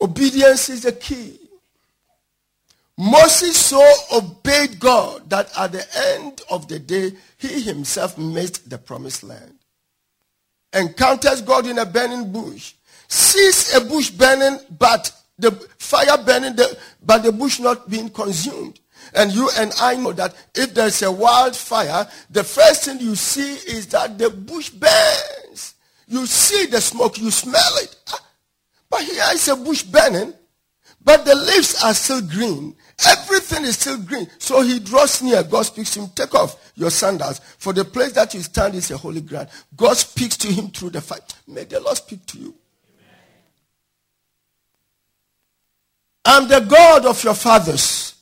Obedience 0.00 0.68
is 0.68 0.82
the 0.82 0.92
key. 0.92 1.38
Moses 2.98 3.56
so 3.56 3.92
obeyed 4.12 4.78
God 4.78 5.28
that 5.30 5.50
at 5.58 5.72
the 5.72 5.84
end 6.14 6.42
of 6.50 6.68
the 6.68 6.78
day, 6.78 7.12
he 7.38 7.62
himself 7.62 8.18
missed 8.18 8.68
the 8.68 8.78
promised 8.78 9.22
land. 9.22 9.54
Encounters 10.72 11.40
God 11.40 11.66
in 11.66 11.78
a 11.78 11.86
burning 11.86 12.30
bush. 12.30 12.74
Sees 13.08 13.74
a 13.74 13.80
bush 13.80 14.10
burning, 14.10 14.58
but 14.78 15.10
the 15.38 15.50
fire 15.78 16.18
burning, 16.24 16.56
the, 16.56 16.78
but 17.02 17.22
the 17.22 17.32
bush 17.32 17.60
not 17.60 17.88
being 17.88 18.10
consumed. 18.10 18.80
And 19.14 19.32
you 19.32 19.50
and 19.58 19.72
I 19.80 19.96
know 19.96 20.12
that 20.12 20.34
if 20.54 20.74
there's 20.74 21.02
a 21.02 21.10
wildfire, 21.10 22.06
the 22.30 22.44
first 22.44 22.84
thing 22.84 23.00
you 23.00 23.14
see 23.16 23.54
is 23.70 23.88
that 23.88 24.18
the 24.18 24.30
bush 24.30 24.70
burns. 24.70 25.74
You 26.06 26.26
see 26.26 26.66
the 26.66 26.80
smoke, 26.80 27.18
you 27.18 27.30
smell 27.30 27.76
it. 27.76 27.96
Ah, 28.10 28.24
but 28.90 29.02
here 29.02 29.24
is 29.32 29.48
a 29.48 29.56
bush 29.56 29.82
burning, 29.82 30.34
but 31.04 31.24
the 31.24 31.34
leaves 31.34 31.82
are 31.82 31.94
still 31.94 32.22
green. 32.22 32.76
Everything 33.06 33.64
is 33.64 33.78
still 33.78 33.98
green. 33.98 34.28
So 34.38 34.62
he 34.62 34.78
draws 34.78 35.22
near. 35.22 35.42
God 35.42 35.62
speaks 35.62 35.94
to 35.94 36.00
him, 36.00 36.10
take 36.14 36.34
off 36.34 36.72
your 36.76 36.90
sandals. 36.90 37.40
For 37.58 37.72
the 37.72 37.84
place 37.84 38.12
that 38.12 38.34
you 38.34 38.40
stand 38.40 38.74
is 38.74 38.90
a 38.90 38.96
holy 38.96 39.20
ground. 39.20 39.48
God 39.76 39.96
speaks 39.96 40.36
to 40.38 40.48
him 40.48 40.68
through 40.68 40.90
the 40.90 41.00
fire. 41.00 41.20
May 41.48 41.64
the 41.64 41.80
Lord 41.80 41.96
speak 41.96 42.24
to 42.26 42.38
you. 42.38 42.54
I'm 46.24 46.48
the 46.48 46.60
God 46.60 47.06
of 47.06 47.22
your 47.24 47.34
fathers. 47.34 48.14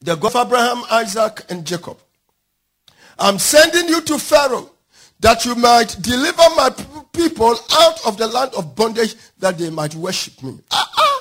The 0.00 0.16
God 0.16 0.34
of 0.34 0.46
Abraham, 0.46 0.82
Isaac, 0.90 1.44
and 1.48 1.64
Jacob. 1.64 1.98
I'm 3.18 3.38
sending 3.38 3.88
you 3.88 4.00
to 4.02 4.18
Pharaoh 4.18 4.70
that 5.20 5.44
you 5.44 5.54
might 5.54 5.96
deliver 6.00 6.42
my 6.56 6.70
people 7.12 7.56
out 7.72 8.06
of 8.06 8.16
the 8.16 8.26
land 8.26 8.52
of 8.54 8.74
bondage 8.74 9.14
that 9.38 9.56
they 9.56 9.70
might 9.70 9.94
worship 9.94 10.42
me. 10.42 10.58
Uh-uh. 10.70 11.20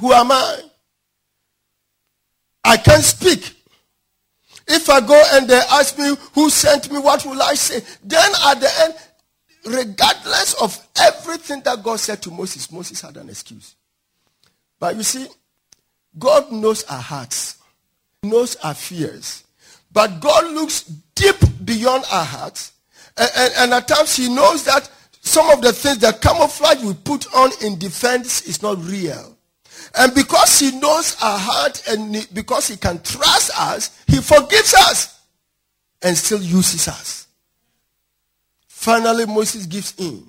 Who 0.00 0.12
am 0.12 0.32
I? 0.32 0.60
I 2.64 2.76
can't 2.76 3.04
speak. 3.04 3.54
If 4.66 4.88
I 4.88 5.00
go 5.00 5.22
and 5.32 5.48
they 5.48 5.60
ask 5.70 5.96
me 5.98 6.16
who 6.32 6.50
sent 6.50 6.90
me, 6.90 6.98
what 6.98 7.24
will 7.24 7.40
I 7.40 7.54
say? 7.54 7.82
Then 8.02 8.32
at 8.46 8.54
the 8.60 8.70
end, 8.80 8.94
regardless 9.66 10.54
of 10.60 10.86
everything 11.00 11.62
that 11.62 11.82
God 11.82 12.00
said 12.00 12.22
to 12.22 12.30
Moses, 12.30 12.70
Moses 12.70 13.00
had 13.00 13.16
an 13.16 13.28
excuse. 13.28 13.74
But 14.78 14.96
you 14.96 15.02
see, 15.02 15.26
God 16.18 16.52
knows 16.52 16.84
our 16.84 17.00
hearts, 17.00 17.58
knows 18.22 18.56
our 18.56 18.74
fears. 18.74 19.44
But 19.92 20.20
God 20.20 20.52
looks 20.52 20.82
deep 21.14 21.36
beyond 21.64 22.04
our 22.10 22.24
hearts. 22.24 22.72
And, 23.16 23.30
and, 23.36 23.52
and, 23.58 23.74
at 23.74 23.88
times 23.88 24.16
he 24.16 24.28
knows 24.28 24.64
that 24.64 24.90
some 25.20 25.48
of 25.50 25.62
the 25.62 25.72
things 25.72 25.98
that 25.98 26.20
camouflage 26.20 26.82
we 26.82 26.94
put 26.94 27.32
on 27.32 27.50
in 27.62 27.78
defense 27.78 28.42
is 28.42 28.60
not 28.60 28.78
real. 28.78 29.36
And 29.96 30.12
because 30.14 30.58
he 30.58 30.72
knows 30.78 31.16
our 31.22 31.38
heart 31.38 31.82
and 31.88 32.26
because 32.34 32.68
he 32.68 32.76
can 32.76 33.00
trust 33.02 33.52
us, 33.58 34.02
he 34.08 34.20
forgives 34.20 34.74
us 34.74 35.20
and 36.02 36.16
still 36.16 36.40
uses 36.40 36.88
us. 36.88 37.23
Finally, 38.84 39.24
Moses 39.24 39.64
gives 39.64 39.94
in. 39.96 40.22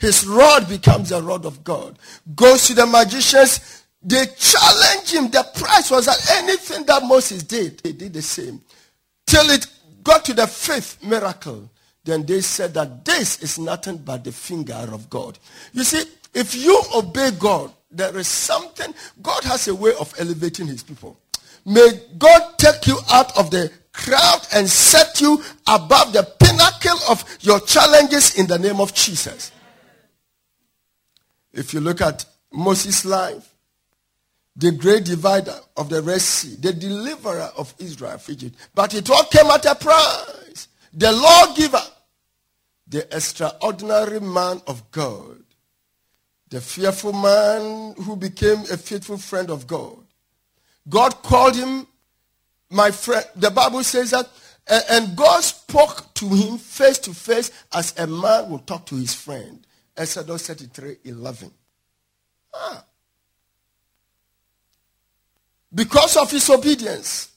His 0.00 0.26
rod 0.26 0.68
becomes 0.68 1.12
a 1.12 1.22
rod 1.22 1.46
of 1.46 1.62
God. 1.62 1.96
Goes 2.34 2.66
to 2.66 2.74
the 2.74 2.84
magicians. 2.84 3.84
They 4.02 4.26
challenge 4.36 5.12
him. 5.12 5.30
The 5.30 5.46
price 5.54 5.88
was 5.88 6.06
that 6.06 6.18
anything 6.42 6.84
that 6.86 7.04
Moses 7.04 7.44
did, 7.44 7.78
they 7.78 7.92
did 7.92 8.12
the 8.12 8.20
same. 8.20 8.60
Till 9.24 9.48
it 9.50 9.68
got 10.02 10.24
to 10.24 10.34
the 10.34 10.48
fifth 10.48 11.00
miracle. 11.04 11.70
Then 12.02 12.26
they 12.26 12.40
said 12.40 12.74
that 12.74 13.04
this 13.04 13.40
is 13.40 13.60
nothing 13.60 13.98
but 13.98 14.24
the 14.24 14.32
finger 14.32 14.88
of 14.90 15.08
God. 15.08 15.38
You 15.72 15.84
see, 15.84 16.02
if 16.34 16.56
you 16.56 16.82
obey 16.96 17.30
God, 17.38 17.72
there 17.88 18.18
is 18.18 18.26
something, 18.26 18.92
God 19.22 19.44
has 19.44 19.68
a 19.68 19.76
way 19.76 19.94
of 20.00 20.12
elevating 20.18 20.66
his 20.66 20.82
people. 20.82 21.16
May 21.64 21.88
God 22.18 22.58
take 22.58 22.84
you 22.88 22.98
out 23.12 23.38
of 23.38 23.52
the 23.52 23.70
crowd 23.92 24.46
and 24.54 24.68
set 24.68 25.20
you 25.20 25.42
above 25.66 26.12
the 26.12 26.22
pinnacle 26.38 26.98
of 27.10 27.24
your 27.40 27.60
challenges 27.60 28.38
in 28.38 28.46
the 28.46 28.58
name 28.58 28.80
of 28.80 28.94
Jesus. 28.94 29.52
If 31.52 31.74
you 31.74 31.80
look 31.80 32.00
at 32.00 32.24
Moses' 32.52 33.04
life, 33.04 33.48
the 34.56 34.70
great 34.70 35.04
divider 35.04 35.58
of 35.76 35.88
the 35.88 36.02
Red 36.02 36.20
Sea, 36.20 36.56
the 36.56 36.72
deliverer 36.72 37.50
of 37.56 37.74
Israel 37.78 38.20
Egypt, 38.28 38.56
but 38.74 38.94
it 38.94 39.08
all 39.10 39.24
came 39.24 39.46
at 39.46 39.64
a 39.64 39.74
price. 39.74 40.68
The 40.92 41.10
lawgiver, 41.10 41.82
the 42.86 43.14
extraordinary 43.14 44.20
man 44.20 44.60
of 44.66 44.90
God, 44.90 45.42
the 46.50 46.60
fearful 46.60 47.14
man 47.14 47.94
who 48.02 48.14
became 48.14 48.58
a 48.70 48.76
faithful 48.76 49.16
friend 49.16 49.50
of 49.50 49.66
God. 49.66 49.96
God 50.88 51.22
called 51.22 51.56
him 51.56 51.86
my 52.72 52.90
friend, 52.90 53.24
the 53.36 53.50
Bible 53.50 53.84
says 53.84 54.10
that, 54.10 54.28
and 54.90 55.16
God 55.16 55.42
spoke 55.42 56.14
to 56.14 56.28
him 56.28 56.58
face 56.58 56.98
to 57.00 57.12
face 57.12 57.50
as 57.72 57.98
a 57.98 58.06
man 58.06 58.48
will 58.48 58.60
talk 58.60 58.86
to 58.86 58.94
his 58.94 59.14
friend. 59.14 59.66
Exodus 59.96 60.46
33 60.46 60.96
11. 61.04 61.50
Ah. 62.54 62.84
Because 65.74 66.16
of 66.16 66.30
his 66.30 66.48
obedience, 66.48 67.32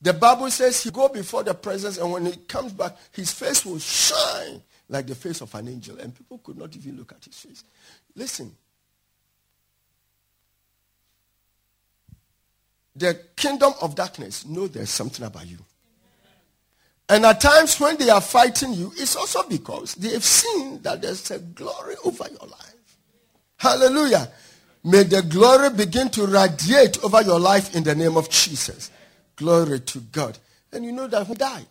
the 0.00 0.12
Bible 0.12 0.50
says 0.50 0.82
he 0.82 0.90
go 0.90 1.08
before 1.08 1.42
the 1.42 1.54
presence 1.54 1.98
and 1.98 2.10
when 2.10 2.26
he 2.26 2.36
comes 2.36 2.72
back, 2.72 2.96
his 3.12 3.32
face 3.32 3.64
will 3.64 3.78
shine 3.78 4.62
like 4.88 5.06
the 5.06 5.14
face 5.14 5.40
of 5.40 5.54
an 5.54 5.68
angel. 5.68 5.98
And 5.98 6.14
people 6.14 6.38
could 6.38 6.56
not 6.56 6.74
even 6.74 6.96
look 6.96 7.12
at 7.12 7.24
his 7.24 7.38
face. 7.38 7.64
Listen, 8.16 8.54
the 12.96 13.20
kingdom 13.36 13.72
of 13.80 13.94
darkness 13.94 14.46
know 14.46 14.66
there's 14.66 14.90
something 14.90 15.24
about 15.24 15.46
you. 15.46 15.58
And 17.08 17.26
at 17.26 17.40
times 17.40 17.78
when 17.80 17.96
they 17.96 18.08
are 18.08 18.20
fighting 18.20 18.72
you, 18.72 18.92
it's 18.96 19.16
also 19.16 19.42
because 19.48 19.96
they 19.96 20.10
have 20.10 20.24
seen 20.24 20.80
that 20.82 21.02
there's 21.02 21.30
a 21.32 21.40
glory 21.40 21.96
over 22.04 22.24
your 22.30 22.48
life. 22.48 22.98
Hallelujah. 23.56 24.30
May 24.84 25.02
the 25.02 25.22
glory 25.22 25.70
begin 25.70 26.08
to 26.10 26.26
radiate 26.26 27.02
over 27.02 27.20
your 27.22 27.40
life 27.40 27.74
in 27.74 27.82
the 27.82 27.94
name 27.94 28.16
of 28.16 28.30
Jesus. 28.30 28.90
Glory 29.36 29.80
to 29.80 29.98
God. 29.98 30.38
And 30.72 30.84
you 30.84 30.92
know 30.92 31.08
that 31.08 31.26
he 31.26 31.34
died. 31.34 31.66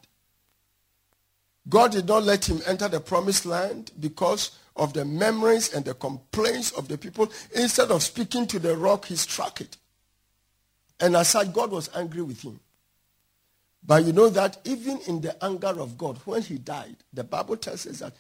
God 1.70 1.92
did 1.92 2.08
not 2.08 2.24
let 2.24 2.50
him 2.50 2.62
enter 2.68 2.88
the 2.88 3.00
promised 3.00 3.46
land 3.46 3.92
because 4.00 4.52
of 4.76 4.94
the 4.94 5.06
memories 5.06 5.74
and 5.74 5.86
the 5.86 5.94
complaints 5.94 6.72
of 6.72 6.88
the 6.88 6.98
people. 6.98 7.32
Instead 7.56 7.92
of 7.92 8.04
speaking 8.04 8.46
to 8.48 8.60
the 8.60 8.76
rock, 8.76 9.06
he 9.06 9.16
struck 9.16 9.62
it. 9.62 9.78
And 11.00 11.16
as 11.16 11.30
such, 11.30 11.54
God 11.54 11.72
was 11.72 11.90
angry 11.96 12.22
with 12.22 12.42
him. 12.42 12.60
But 13.86 14.04
you 14.06 14.14
know 14.14 14.30
that 14.30 14.58
even 14.66 15.00
in 15.08 15.22
the 15.22 15.42
anger 15.44 15.68
of 15.80 15.98
God, 15.98 16.18
when 16.26 16.42
he 16.42 16.58
died, 16.58 16.98
the 17.14 17.24
Bible 17.24 17.58
tells 17.58 17.88
us 17.88 18.00
that 18.00 18.14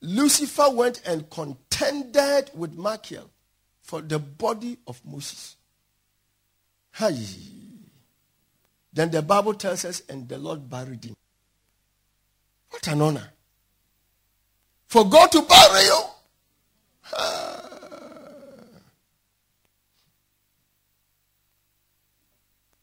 Lucifer 0.00 0.70
went 0.70 1.02
and 1.04 1.28
contended 1.28 2.50
with 2.54 2.74
Michael 2.74 3.30
for 3.82 4.00
the 4.00 4.18
body 4.18 4.78
of 4.86 5.00
Moses. 5.04 5.56
Hi. 6.92 7.14
Then 8.92 9.10
the 9.10 9.22
Bible 9.22 9.54
tells 9.54 9.84
us, 9.84 10.02
and 10.08 10.28
the 10.28 10.38
Lord 10.38 10.68
buried 10.68 11.04
him. 11.04 11.16
What 12.70 12.86
an 12.88 13.02
honor. 13.02 13.30
For 14.86 15.08
God 15.08 15.30
to 15.32 15.42
bury 15.42 15.84
you. 15.84 16.02
Ah. 17.14 17.57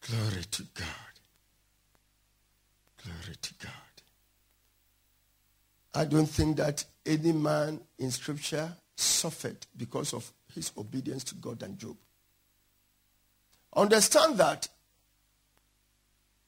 Glory 0.08 0.44
to 0.52 0.64
God. 0.76 1.14
Glory 3.04 3.36
to 3.42 3.54
God. 3.56 3.72
I 5.96 6.06
don't 6.06 6.28
think 6.28 6.58
that 6.58 6.86
any 7.06 7.32
man 7.32 7.80
in 7.98 8.12
scripture 8.12 8.72
suffered 8.96 9.58
because 9.76 10.14
of 10.14 10.32
his 10.54 10.72
obedience 10.78 11.24
to 11.26 11.36
God 11.36 11.64
and 11.64 11.78
Job. 11.80 11.96
Understand 13.76 14.38
that 14.38 14.68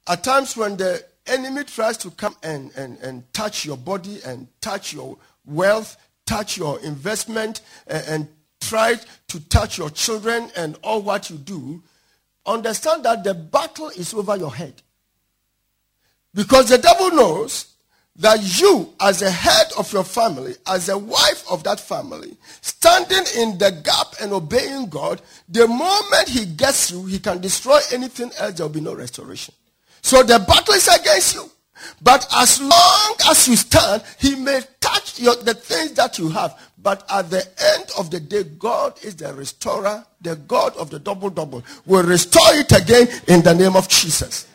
at 0.06 0.22
times 0.22 0.56
when 0.56 0.76
the 0.76 1.04
enemy 1.26 1.64
tries 1.64 1.96
to 1.98 2.10
come 2.10 2.36
and, 2.42 2.70
and, 2.76 2.98
and 2.98 3.32
touch 3.32 3.64
your 3.64 3.76
body 3.76 4.20
and 4.24 4.46
touch 4.60 4.92
your 4.92 5.18
wealth, 5.44 5.96
touch 6.26 6.56
your 6.56 6.78
investment, 6.80 7.60
and, 7.86 8.04
and 8.06 8.28
try 8.60 8.96
to 9.28 9.40
touch 9.48 9.78
your 9.78 9.90
children 9.90 10.50
and 10.56 10.76
all 10.82 11.02
what 11.02 11.28
you 11.28 11.36
do, 11.36 11.82
understand 12.48 13.04
that 13.04 13.22
the 13.22 13.34
battle 13.34 13.90
is 13.90 14.12
over 14.14 14.36
your 14.36 14.54
head. 14.54 14.74
Because 16.34 16.68
the 16.68 16.78
devil 16.78 17.10
knows 17.10 17.74
that 18.16 18.40
you, 18.60 18.92
as 19.00 19.22
a 19.22 19.30
head 19.30 19.66
of 19.78 19.92
your 19.92 20.04
family, 20.04 20.54
as 20.66 20.88
a 20.88 20.98
wife 20.98 21.44
of 21.50 21.62
that 21.64 21.78
family, 21.78 22.36
standing 22.60 23.24
in 23.36 23.58
the 23.58 23.70
gap 23.84 24.14
and 24.20 24.32
obeying 24.32 24.88
God, 24.88 25.22
the 25.48 25.68
moment 25.68 26.28
he 26.28 26.44
gets 26.44 26.90
you, 26.90 27.06
he 27.06 27.20
can 27.20 27.40
destroy 27.40 27.78
anything 27.92 28.32
else, 28.38 28.54
there 28.54 28.66
will 28.66 28.74
be 28.74 28.80
no 28.80 28.94
restoration. 28.94 29.54
So 30.02 30.22
the 30.22 30.38
battle 30.40 30.74
is 30.74 30.88
against 30.88 31.36
you. 31.36 31.50
But 32.02 32.26
as 32.36 32.60
long 32.60 33.14
as 33.28 33.48
you 33.48 33.56
stand, 33.56 34.02
he 34.18 34.34
may 34.34 34.60
touch 34.80 35.20
your, 35.20 35.36
the 35.36 35.54
things 35.54 35.92
that 35.92 36.18
you 36.18 36.28
have. 36.30 36.58
But 36.80 37.04
at 37.10 37.30
the 37.30 37.46
end 37.76 37.90
of 37.98 38.10
the 38.10 38.20
day, 38.20 38.44
God 38.44 39.02
is 39.02 39.16
the 39.16 39.32
restorer, 39.34 40.04
the 40.20 40.36
God 40.36 40.76
of 40.76 40.90
the 40.90 40.98
double 40.98 41.30
double, 41.30 41.64
will 41.86 42.04
restore 42.04 42.54
it 42.54 42.70
again 42.72 43.08
in 43.26 43.42
the 43.42 43.54
name 43.54 43.76
of 43.76 43.88
Jesus. 43.88 44.46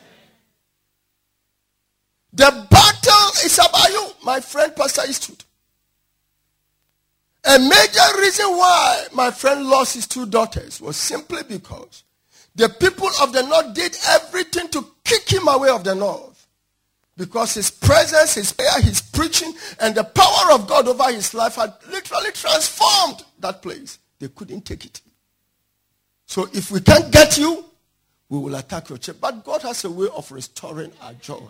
The 2.32 2.68
battle 2.70 3.46
is 3.46 3.60
about 3.60 3.90
you, 3.90 4.08
my 4.24 4.40
friend 4.40 4.76
Pastor 4.76 5.04
Eastwood. 5.08 5.44
A 7.46 7.60
major 7.60 8.20
reason 8.20 8.46
why 8.52 9.06
my 9.14 9.30
friend 9.30 9.68
lost 9.68 9.96
his 9.96 10.08
two 10.08 10.26
daughters 10.26 10.80
was 10.80 10.96
simply 10.96 11.44
because 11.44 12.04
the 12.56 12.70
people 12.70 13.10
of 13.22 13.34
the 13.34 13.44
north 13.44 13.74
did 13.74 13.98
everything 14.08 14.70
to 14.70 14.86
kick 15.04 15.30
him 15.30 15.48
away 15.48 15.70
of 15.70 15.84
the 15.84 15.94
north. 15.94 16.33
Because 17.16 17.54
his 17.54 17.70
presence, 17.70 18.36
his 18.36 18.52
prayer, 18.54 18.82
his 18.82 19.02
preaching, 19.02 19.54
and 19.80 19.94
the 19.94 20.04
power 20.04 20.54
of 20.54 20.68
God 20.68 20.88
over 20.88 21.12
his 21.12 21.34
life 21.34 21.56
had 21.56 21.74
literally 21.90 22.32
transformed 22.32 23.24
that 23.40 23.62
place. 23.62 24.00
They 24.20 24.30
couldn't 24.30 24.66
take 24.66 24.86
it. 24.86 25.02
So 26.26 26.50
if 26.54 26.72
we 26.72 26.82
can't 26.82 27.12
get 27.12 27.38
you, 27.38 27.66
we 28.30 28.40
will 28.40 28.56
attack 28.56 28.90
your 28.90 28.98
church. 28.98 29.18
But 29.22 29.44
God 29.44 29.62
has 29.62 29.86
a 29.86 29.92
way 29.92 30.08
of 30.16 30.32
restoring 30.32 30.92
our 31.02 31.14
joy. 31.14 31.48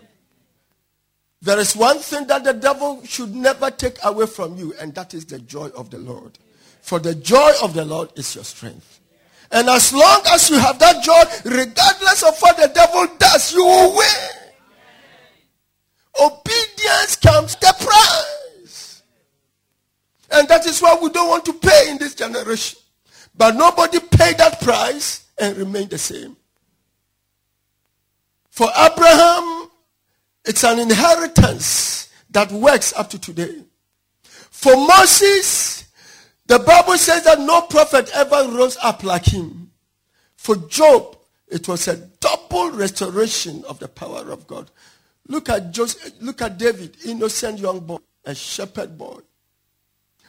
There 1.40 1.58
is 1.58 1.74
one 1.76 1.98
thing 1.98 2.26
that 2.26 2.44
the 2.44 2.52
devil 2.52 3.02
should 3.04 3.34
never 3.34 3.70
take 3.70 3.96
away 4.04 4.26
from 4.26 4.56
you, 4.56 4.74
and 4.80 4.94
that 4.94 5.14
is 5.14 5.24
the 5.24 5.38
joy 5.38 5.68
of 5.68 5.90
the 5.90 5.98
Lord. 5.98 6.38
For 6.82 6.98
the 6.98 7.14
joy 7.14 7.52
of 7.62 7.72
the 7.72 7.84
Lord 7.84 8.10
is 8.16 8.34
your 8.34 8.44
strength. 8.44 9.00
And 9.50 9.68
as 9.68 9.92
long 9.92 10.22
as 10.32 10.50
you 10.50 10.58
have 10.58 10.78
that 10.78 11.02
joy, 11.02 11.50
regardless 11.50 12.22
of 12.22 12.38
what 12.40 12.56
the 12.56 12.70
devil 12.74 13.06
does, 13.18 13.54
you 13.54 13.64
will 13.64 13.96
win. 13.96 14.43
Obedience 16.20 17.16
comes 17.16 17.56
the 17.56 17.74
price. 17.78 19.02
And 20.30 20.48
that 20.48 20.66
is 20.66 20.80
why 20.80 20.98
we 21.00 21.10
don't 21.10 21.28
want 21.28 21.44
to 21.46 21.52
pay 21.52 21.90
in 21.90 21.98
this 21.98 22.14
generation. 22.14 22.78
But 23.36 23.56
nobody 23.56 23.98
paid 24.00 24.38
that 24.38 24.60
price 24.60 25.26
and 25.38 25.56
remained 25.56 25.90
the 25.90 25.98
same. 25.98 26.36
For 28.50 28.68
Abraham, 28.78 29.68
it's 30.44 30.62
an 30.62 30.78
inheritance 30.78 32.08
that 32.30 32.52
works 32.52 32.92
up 32.94 33.10
to 33.10 33.18
today. 33.18 33.62
For 34.22 34.76
Moses, 34.76 35.88
the 36.46 36.58
Bible 36.60 36.96
says 36.96 37.24
that 37.24 37.40
no 37.40 37.62
prophet 37.62 38.10
ever 38.14 38.48
rose 38.50 38.76
up 38.82 39.02
like 39.02 39.24
him. 39.24 39.72
For 40.36 40.56
Job, 40.56 41.16
it 41.48 41.66
was 41.68 41.88
a 41.88 41.96
double 41.96 42.70
restoration 42.70 43.64
of 43.68 43.78
the 43.78 43.88
power 43.88 44.30
of 44.30 44.46
God. 44.46 44.70
Look 45.26 45.48
at 45.48 45.70
Joseph, 45.72 46.12
look 46.20 46.42
at 46.42 46.58
David, 46.58 46.96
innocent 47.04 47.58
young 47.58 47.80
boy, 47.80 47.98
a 48.24 48.34
shepherd 48.34 48.98
boy. 48.98 49.20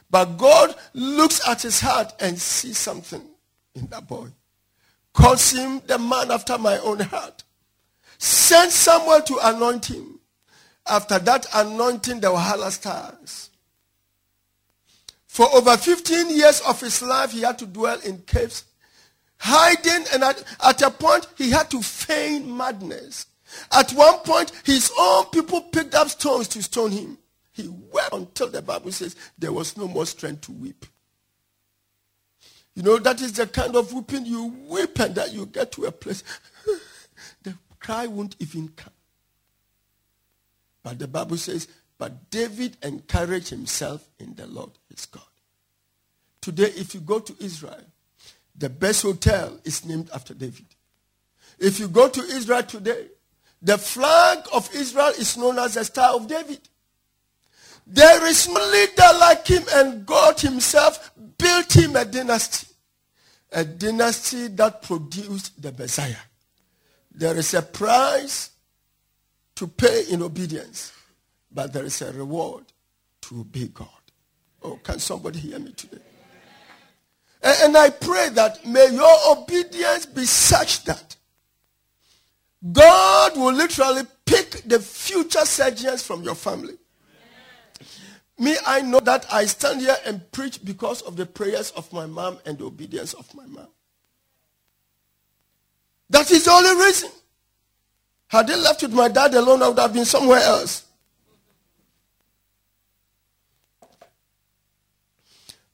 But 0.08 0.36
God 0.36 0.74
looks 0.94 1.46
at 1.46 1.62
his 1.62 1.80
heart 1.80 2.14
and 2.20 2.38
sees 2.38 2.78
something 2.78 3.22
in 3.74 3.86
that 3.86 4.06
boy. 4.06 4.28
Calls 5.12 5.50
him 5.50 5.82
the 5.86 5.98
man 5.98 6.30
after 6.30 6.56
my 6.58 6.78
own 6.78 7.00
heart. 7.00 7.44
Sent 8.18 8.70
Samuel 8.70 9.22
to 9.22 9.38
anoint 9.42 9.86
him. 9.86 10.20
After 10.86 11.18
that 11.18 11.46
anointing, 11.52 12.20
the 12.20 12.28
Wahala 12.28 12.70
stars. 12.70 13.50
For 15.26 15.52
over 15.54 15.76
15 15.76 16.30
years 16.30 16.60
of 16.60 16.80
his 16.80 17.02
life, 17.02 17.32
he 17.32 17.42
had 17.42 17.58
to 17.58 17.66
dwell 17.66 17.98
in 18.00 18.18
caves, 18.22 18.64
hiding, 19.38 20.06
and 20.14 20.22
at, 20.22 20.42
at 20.64 20.80
a 20.80 20.90
point, 20.90 21.26
he 21.36 21.50
had 21.50 21.70
to 21.72 21.82
feign 21.82 22.56
madness. 22.56 23.26
At 23.72 23.92
one 23.92 24.18
point, 24.20 24.52
his 24.64 24.90
own 24.98 25.26
people 25.26 25.60
picked 25.60 25.94
up 25.94 26.08
stones 26.08 26.48
to 26.48 26.62
stone 26.62 26.92
him. 26.92 27.18
He 27.52 27.68
wept 27.68 28.12
until 28.12 28.48
the 28.48 28.62
Bible 28.62 28.92
says 28.92 29.16
there 29.38 29.52
was 29.52 29.76
no 29.76 29.88
more 29.88 30.06
strength 30.06 30.42
to 30.42 30.52
weep. 30.52 30.84
You 32.74 32.82
know, 32.82 32.98
that 32.98 33.22
is 33.22 33.32
the 33.32 33.46
kind 33.46 33.74
of 33.74 33.92
weeping 33.94 34.26
you 34.26 34.54
weep 34.68 34.98
and 35.00 35.14
that 35.14 35.32
you 35.32 35.46
get 35.46 35.72
to 35.72 35.86
a 35.86 35.92
place. 35.92 36.22
the 37.42 37.56
cry 37.80 38.06
won't 38.06 38.36
even 38.38 38.68
come. 38.68 38.92
But 40.82 40.98
the 40.98 41.08
Bible 41.08 41.38
says, 41.38 41.68
but 41.98 42.30
David 42.30 42.76
encouraged 42.82 43.48
himself 43.48 44.06
in 44.18 44.34
the 44.34 44.46
Lord 44.46 44.70
his 44.90 45.06
God. 45.06 45.22
Today, 46.42 46.70
if 46.76 46.94
you 46.94 47.00
go 47.00 47.18
to 47.18 47.34
Israel, 47.40 47.80
the 48.54 48.68
best 48.68 49.02
hotel 49.02 49.58
is 49.64 49.84
named 49.84 50.10
after 50.14 50.34
David. 50.34 50.66
If 51.58 51.80
you 51.80 51.88
go 51.88 52.08
to 52.08 52.20
Israel 52.20 52.62
today, 52.62 53.06
the 53.62 53.78
flag 53.78 54.40
of 54.52 54.72
Israel 54.74 55.12
is 55.18 55.36
known 55.36 55.58
as 55.58 55.74
the 55.74 55.84
Star 55.84 56.14
of 56.14 56.26
David. 56.28 56.60
There 57.86 58.26
is 58.26 58.48
no 58.48 58.60
leader 58.70 59.18
like 59.18 59.46
him, 59.46 59.62
and 59.74 60.04
God 60.04 60.40
himself 60.40 61.12
built 61.38 61.74
him 61.74 61.96
a 61.96 62.04
dynasty. 62.04 62.66
A 63.52 63.64
dynasty 63.64 64.48
that 64.48 64.82
produced 64.82 65.62
the 65.62 65.72
Messiah. 65.72 66.16
There 67.12 67.36
is 67.36 67.54
a 67.54 67.62
price 67.62 68.50
to 69.54 69.66
pay 69.66 70.04
in 70.10 70.22
obedience, 70.22 70.92
but 71.50 71.72
there 71.72 71.84
is 71.84 72.02
a 72.02 72.12
reward 72.12 72.64
to 73.22 73.40
obey 73.40 73.68
God. 73.68 73.88
Oh, 74.62 74.78
can 74.82 74.98
somebody 74.98 75.38
hear 75.38 75.58
me 75.58 75.72
today? 75.72 76.02
And, 77.42 77.56
and 77.64 77.76
I 77.76 77.90
pray 77.90 78.28
that 78.30 78.66
may 78.66 78.90
your 78.92 79.16
obedience 79.28 80.06
be 80.06 80.26
such 80.26 80.84
that 80.84 81.15
God 82.72 83.36
will 83.36 83.52
literally 83.52 84.02
pick 84.24 84.62
the 84.64 84.80
future 84.80 85.44
surgeons 85.44 86.02
from 86.02 86.22
your 86.22 86.34
family. 86.34 86.74
Me, 88.38 88.56
I 88.66 88.82
know 88.82 89.00
that 89.00 89.24
I 89.32 89.46
stand 89.46 89.80
here 89.80 89.96
and 90.04 90.30
preach 90.32 90.62
because 90.64 91.00
of 91.02 91.16
the 91.16 91.24
prayers 91.24 91.70
of 91.70 91.90
my 91.92 92.06
mom 92.06 92.38
and 92.44 92.58
the 92.58 92.64
obedience 92.64 93.14
of 93.14 93.32
my 93.34 93.46
mom. 93.46 93.68
That 96.10 96.30
is 96.30 96.44
the 96.44 96.50
only 96.50 96.84
reason. 96.84 97.10
Had 98.28 98.48
they 98.48 98.56
left 98.56 98.82
with 98.82 98.92
my 98.92 99.08
dad 99.08 99.34
alone, 99.34 99.62
I 99.62 99.68
would 99.68 99.78
have 99.78 99.94
been 99.94 100.04
somewhere 100.04 100.40
else. 100.40 100.84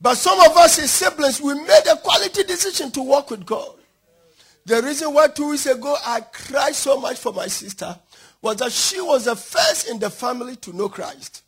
But 0.00 0.16
some 0.16 0.38
of 0.40 0.56
us 0.56 0.78
as 0.80 0.90
siblings, 0.90 1.40
we 1.40 1.54
made 1.54 1.82
a 1.90 1.96
quality 1.96 2.42
decision 2.42 2.90
to 2.92 3.02
walk 3.02 3.30
with 3.30 3.46
God. 3.46 3.76
The 4.64 4.80
reason 4.82 5.12
why 5.12 5.28
two 5.28 5.50
weeks 5.50 5.66
ago 5.66 5.96
I 6.04 6.20
cried 6.20 6.74
so 6.74 7.00
much 7.00 7.18
for 7.18 7.32
my 7.32 7.48
sister 7.48 7.98
was 8.40 8.56
that 8.56 8.72
she 8.72 9.00
was 9.00 9.24
the 9.24 9.36
first 9.36 9.88
in 9.88 9.98
the 9.98 10.10
family 10.10 10.56
to 10.56 10.72
know 10.72 10.88
Christ. 10.88 11.42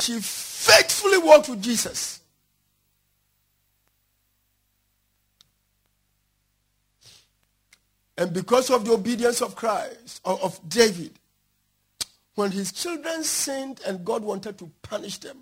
She 0.00 0.20
faithfully 0.20 1.18
walked 1.18 1.48
with 1.48 1.62
Jesus. 1.62 2.20
And 8.16 8.32
because 8.32 8.70
of 8.70 8.84
the 8.84 8.92
obedience 8.92 9.40
of 9.42 9.56
Christ, 9.56 10.20
of, 10.24 10.42
of 10.42 10.68
David, 10.68 11.18
when 12.34 12.50
his 12.52 12.72
children 12.72 13.22
sinned 13.24 13.80
and 13.86 14.04
God 14.04 14.22
wanted 14.22 14.58
to 14.58 14.70
punish 14.82 15.18
them, 15.18 15.38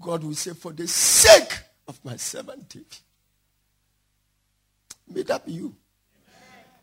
God 0.00 0.24
will 0.24 0.34
say, 0.34 0.52
for 0.52 0.72
the 0.72 0.88
sake 0.88 1.52
of 1.86 2.04
my 2.04 2.16
servant 2.16 2.68
David. 2.68 2.86
May 5.08 5.22
that 5.22 5.46
be 5.46 5.52
you. 5.52 5.74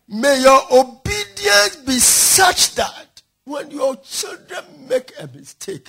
May 0.08 0.40
your 0.42 0.60
obedience 0.70 1.76
be 1.86 1.98
such 1.98 2.74
that 2.74 3.22
when 3.44 3.70
your 3.70 3.96
children 3.96 4.64
make 4.88 5.12
a 5.18 5.26
mistake, 5.28 5.88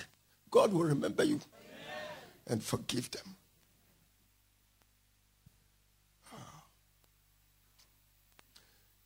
God 0.50 0.72
will 0.74 0.84
remember 0.84 1.24
you 1.24 1.40
and 2.48 2.64
forgive 2.64 3.10
them. 3.12 3.36
Ah. 6.34 6.64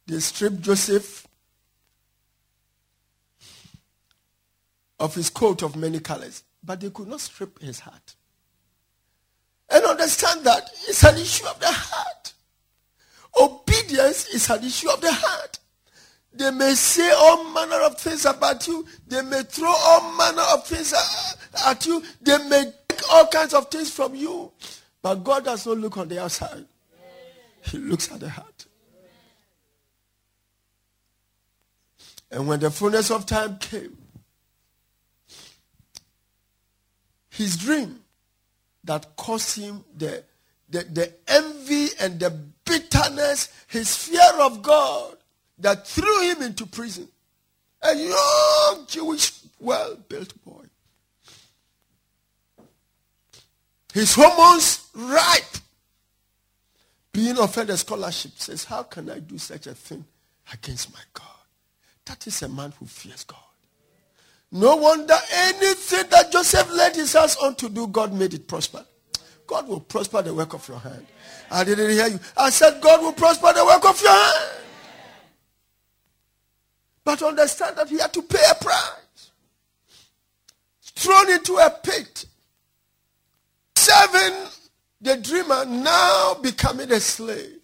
They 0.05 0.19
stripped 0.19 0.61
Joseph 0.61 1.27
of 4.99 5.15
his 5.15 5.29
coat 5.29 5.61
of 5.61 5.75
many 5.75 5.99
colors, 5.99 6.43
but 6.63 6.79
they 6.79 6.89
could 6.89 7.07
not 7.07 7.21
strip 7.21 7.61
his 7.61 7.79
heart. 7.79 8.15
And 9.69 9.85
understand 9.85 10.43
that 10.45 10.69
it's 10.87 11.03
an 11.03 11.17
issue 11.17 11.45
of 11.45 11.59
the 11.59 11.67
heart. 11.71 12.16
Obedience 13.39 14.27
is 14.29 14.49
an 14.49 14.63
issue 14.63 14.89
of 14.89 15.01
the 15.01 15.11
heart. 15.11 15.59
They 16.33 16.51
may 16.51 16.73
say 16.75 17.11
all 17.11 17.51
manner 17.51 17.81
of 17.83 17.99
things 17.99 18.25
about 18.25 18.67
you. 18.67 18.85
They 19.07 19.21
may 19.23 19.43
throw 19.43 19.73
all 19.73 20.13
manner 20.15 20.43
of 20.53 20.65
things 20.65 20.93
at 21.65 21.85
you. 21.85 22.03
They 22.21 22.37
may 22.47 22.71
take 22.87 23.11
all 23.11 23.27
kinds 23.27 23.53
of 23.53 23.69
things 23.71 23.91
from 23.91 24.15
you. 24.15 24.51
But 25.01 25.15
God 25.23 25.45
does 25.45 25.65
not 25.65 25.77
look 25.77 25.97
on 25.97 26.07
the 26.07 26.21
outside. 26.21 26.65
He 27.63 27.77
looks 27.79 28.11
at 28.11 28.19
the 28.19 28.29
heart. 28.29 28.65
And 32.29 32.47
when 32.47 32.59
the 32.59 32.69
fullness 32.69 33.09
of 33.09 33.25
time 33.25 33.57
came, 33.57 33.97
his 37.29 37.57
dream 37.57 37.99
that 38.83 39.15
caused 39.15 39.59
him 39.59 39.83
the, 39.95 40.23
the, 40.69 40.83
the 40.83 41.13
envy 41.27 41.87
and 41.99 42.19
the 42.19 42.31
bitterness, 42.67 43.49
his 43.67 43.95
fear 43.95 44.41
of 44.41 44.61
God 44.61 45.17
that 45.59 45.87
threw 45.87 46.21
him 46.21 46.41
into 46.41 46.65
prison. 46.65 47.07
A 47.81 47.95
young 47.95 48.85
Jewish, 48.87 49.39
well 49.59 49.95
built 50.07 50.33
boy. 50.43 50.63
His 53.93 54.13
hormones 54.13 54.87
ripe. 54.93 55.43
Being 57.11 57.39
offered 57.39 57.69
a 57.71 57.77
scholarship 57.77 58.33
says, 58.35 58.63
How 58.63 58.83
can 58.83 59.09
I 59.09 59.19
do 59.19 59.37
such 59.37 59.65
a 59.65 59.73
thing 59.73 60.05
against 60.53 60.93
my 60.93 60.99
God? 61.13 61.25
That 62.05 62.27
is 62.27 62.41
a 62.43 62.47
man 62.47 62.73
who 62.79 62.85
fears 62.85 63.23
God. 63.23 63.39
No 64.51 64.75
wonder 64.75 65.15
anything 65.33 66.09
that 66.09 66.31
Joseph 66.31 66.71
led 66.71 66.95
his 66.95 67.13
hands 67.13 67.35
on 67.37 67.55
to 67.55 67.69
do, 67.69 67.87
God 67.87 68.13
made 68.13 68.33
it 68.33 68.47
prosper. 68.47 68.85
God 69.47 69.67
will 69.67 69.79
prosper 69.79 70.21
the 70.21 70.33
work 70.33 70.53
of 70.53 70.67
your 70.67 70.79
hand. 70.79 71.07
I 71.49 71.63
didn't 71.63 71.89
hear 71.89 72.07
you. 72.07 72.19
I 72.35 72.49
said, 72.49 72.81
God 72.81 73.01
will 73.01 73.13
prosper 73.13 73.53
the 73.53 73.65
work 73.65 73.85
of 73.85 74.01
your 74.01 74.11
hand. 74.11 74.51
But 77.03 77.23
understand 77.23 77.77
that 77.77 77.87
he 77.87 77.97
had 77.97 78.13
to 78.13 78.21
pay 78.21 78.43
a 78.51 78.55
price. 78.61 79.31
Thrown 80.81 81.31
into 81.31 81.55
a 81.55 81.69
pit. 81.69 82.25
Serving 83.75 84.49
the 84.99 85.15
dreamer, 85.15 85.63
now 85.65 86.33
becoming 86.41 86.91
a 86.91 86.99
slave. 86.99 87.59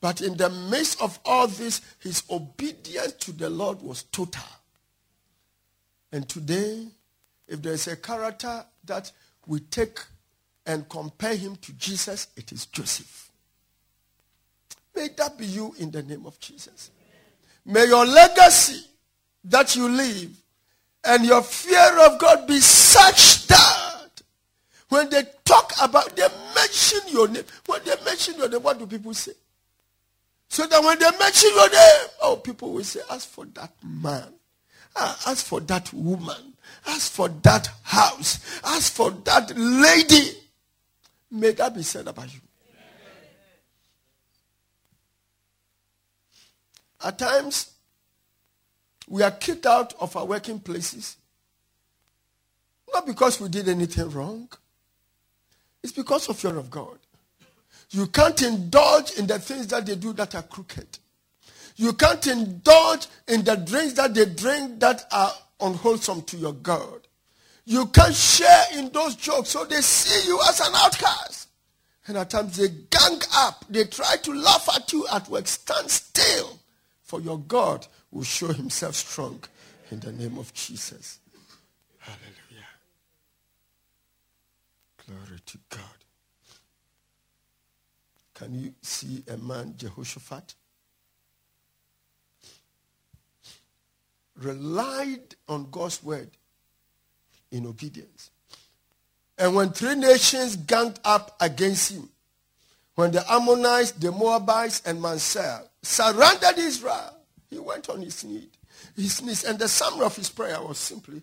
But 0.00 0.20
in 0.20 0.36
the 0.36 0.50
midst 0.50 1.02
of 1.02 1.18
all 1.24 1.48
this, 1.48 1.80
his 1.98 2.22
obedience 2.30 3.14
to 3.20 3.32
the 3.32 3.50
Lord 3.50 3.82
was 3.82 4.04
total. 4.04 4.44
And 6.12 6.28
today, 6.28 6.86
if 7.48 7.60
there's 7.62 7.88
a 7.88 7.96
character 7.96 8.64
that 8.84 9.10
we 9.46 9.60
take 9.60 9.98
and 10.66 10.88
compare 10.88 11.36
him 11.36 11.56
to 11.56 11.72
Jesus, 11.74 12.28
it 12.36 12.52
is 12.52 12.66
Joseph. 12.66 13.30
May 14.94 15.08
that 15.16 15.36
be 15.36 15.46
you 15.46 15.74
in 15.78 15.90
the 15.90 16.02
name 16.02 16.26
of 16.26 16.38
Jesus. 16.38 16.90
May 17.66 17.86
your 17.86 18.06
legacy 18.06 18.84
that 19.44 19.74
you 19.74 19.88
leave 19.88 20.36
and 21.04 21.24
your 21.24 21.42
fear 21.42 21.98
of 22.06 22.18
God 22.18 22.46
be 22.46 22.60
such 22.60 23.46
that 23.48 24.22
when 24.88 25.10
they 25.10 25.24
talk 25.44 25.72
about, 25.82 26.14
they 26.14 26.26
mention 26.54 27.00
your 27.08 27.28
name. 27.28 27.44
When 27.66 27.80
they 27.84 27.94
mention 28.04 28.36
your 28.36 28.48
name, 28.48 28.62
what 28.62 28.78
do 28.78 28.86
people 28.86 29.12
say? 29.12 29.32
So 30.48 30.66
that 30.66 30.82
when 30.82 30.98
they 30.98 31.10
mention 31.18 31.50
your 31.54 31.70
name, 31.70 32.08
oh, 32.22 32.36
people 32.36 32.72
will 32.72 32.84
say, 32.84 33.00
as 33.10 33.24
for 33.24 33.44
that 33.46 33.72
man, 33.82 34.32
ah, 34.94 35.20
as 35.26 35.42
for 35.42 35.60
that 35.62 35.92
woman, 35.92 36.54
as 36.86 37.08
for 37.08 37.28
that 37.28 37.68
house, 37.82 38.60
as 38.64 38.88
for 38.88 39.10
that 39.10 39.52
lady, 39.56 40.38
may 41.30 41.52
that 41.52 41.74
be 41.74 41.82
said 41.82 42.06
about 42.06 42.32
you. 42.32 42.40
At 47.04 47.18
times, 47.18 47.72
we 49.08 49.22
are 49.22 49.30
kicked 49.30 49.66
out 49.66 49.92
of 50.00 50.16
our 50.16 50.24
working 50.24 50.58
places. 50.58 51.16
Not 52.92 53.06
because 53.06 53.40
we 53.40 53.48
did 53.48 53.68
anything 53.68 54.10
wrong. 54.10 54.48
It's 55.82 55.92
because 55.92 56.28
of 56.28 56.38
fear 56.38 56.56
of 56.56 56.70
God. 56.70 56.98
You 57.90 58.06
can't 58.06 58.40
indulge 58.42 59.12
in 59.12 59.26
the 59.26 59.38
things 59.38 59.66
that 59.68 59.84
they 59.84 59.96
do 59.96 60.14
that 60.14 60.34
are 60.34 60.42
crooked. 60.42 60.98
You 61.76 61.92
can't 61.92 62.26
indulge 62.26 63.08
in 63.28 63.44
the 63.44 63.56
drinks 63.56 63.94
that 63.94 64.14
they 64.14 64.26
drink 64.26 64.80
that 64.80 65.04
are 65.12 65.32
unwholesome 65.60 66.22
to 66.22 66.36
your 66.36 66.54
God. 66.54 67.03
You 67.66 67.86
can't 67.86 68.14
share 68.14 68.64
in 68.74 68.90
those 68.90 69.16
jokes, 69.16 69.50
so 69.50 69.64
they 69.64 69.80
see 69.80 70.28
you 70.28 70.38
as 70.48 70.60
an 70.60 70.72
outcast. 70.74 71.48
And 72.06 72.18
at 72.18 72.30
times 72.30 72.56
they 72.56 72.68
gang 72.68 73.20
up. 73.34 73.64
They 73.70 73.84
try 73.84 74.16
to 74.16 74.34
laugh 74.34 74.68
at 74.74 74.92
you 74.92 75.06
at 75.12 75.28
work. 75.28 75.46
Stand 75.46 75.90
still, 75.90 76.58
for 77.02 77.20
your 77.20 77.38
God 77.38 77.86
will 78.10 78.24
show 78.24 78.48
himself 78.48 78.94
strong 78.94 79.42
in 79.90 80.00
the 80.00 80.12
name 80.12 80.36
of 80.36 80.52
Jesus. 80.52 81.18
Hallelujah. 81.98 82.68
Glory 85.06 85.40
to 85.46 85.58
God. 85.70 85.80
Can 88.34 88.54
you 88.54 88.74
see 88.82 89.22
a 89.32 89.38
man, 89.38 89.74
Jehoshaphat? 89.76 90.54
Relied 94.36 95.36
on 95.48 95.70
God's 95.70 96.02
word 96.02 96.30
in 97.54 97.66
obedience. 97.66 98.30
And 99.38 99.54
when 99.54 99.70
three 99.70 99.94
nations 99.94 100.56
ganged 100.56 100.98
up 101.04 101.36
against 101.40 101.92
him, 101.92 102.08
when 102.96 103.12
the 103.12 103.24
Ammonites, 103.32 103.92
the 103.92 104.12
Moabites, 104.12 104.82
and 104.84 105.00
Mansah 105.00 105.62
surrounded 105.82 106.58
Israel, 106.58 107.16
he 107.48 107.58
went 107.58 107.88
on 107.88 108.02
his 108.02 108.22
knees. 108.24 108.48
His 108.96 109.22
knees, 109.22 109.44
and 109.44 109.58
the 109.58 109.68
summary 109.68 110.04
of 110.04 110.16
his 110.16 110.30
prayer 110.30 110.60
was 110.60 110.78
simply, 110.78 111.22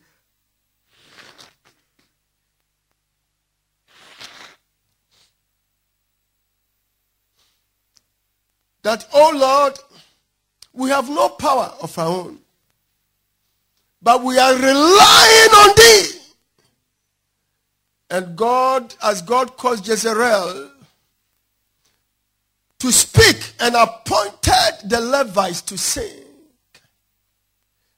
that, 8.84 9.06
oh 9.14 9.32
Lord, 9.36 9.78
we 10.74 10.90
have 10.90 11.10
no 11.10 11.30
power 11.30 11.74
of 11.82 11.98
our 11.98 12.08
own, 12.08 12.40
but 14.02 14.24
we 14.24 14.38
are 14.38 14.54
relying 14.54 15.52
on 15.52 15.76
thee. 15.76 16.21
And 18.12 18.36
God, 18.36 18.94
as 19.02 19.22
God 19.22 19.56
caused 19.56 19.86
Jahaziel 19.86 20.70
to 22.80 22.92
speak 22.92 23.54
and 23.62 23.74
appointed 23.74 24.90
the 24.90 25.00
Levites 25.00 25.62
to 25.62 25.78
sing, 25.78 26.26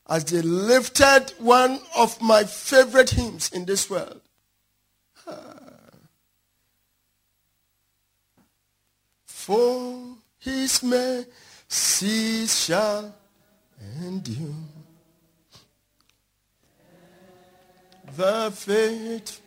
as 0.08 0.26
they 0.26 0.44
lifted 0.44 1.34
one 1.40 1.80
of 1.98 2.22
my 2.22 2.44
favorite 2.44 3.10
hymns 3.10 3.52
in 3.52 3.66
this 3.66 3.90
world. 3.90 4.22
For 9.26 10.16
his 10.38 10.84
mercy 10.84 12.46
shall 12.46 13.16
endure. 14.00 14.54
The 18.16 18.52
faith 18.52 19.42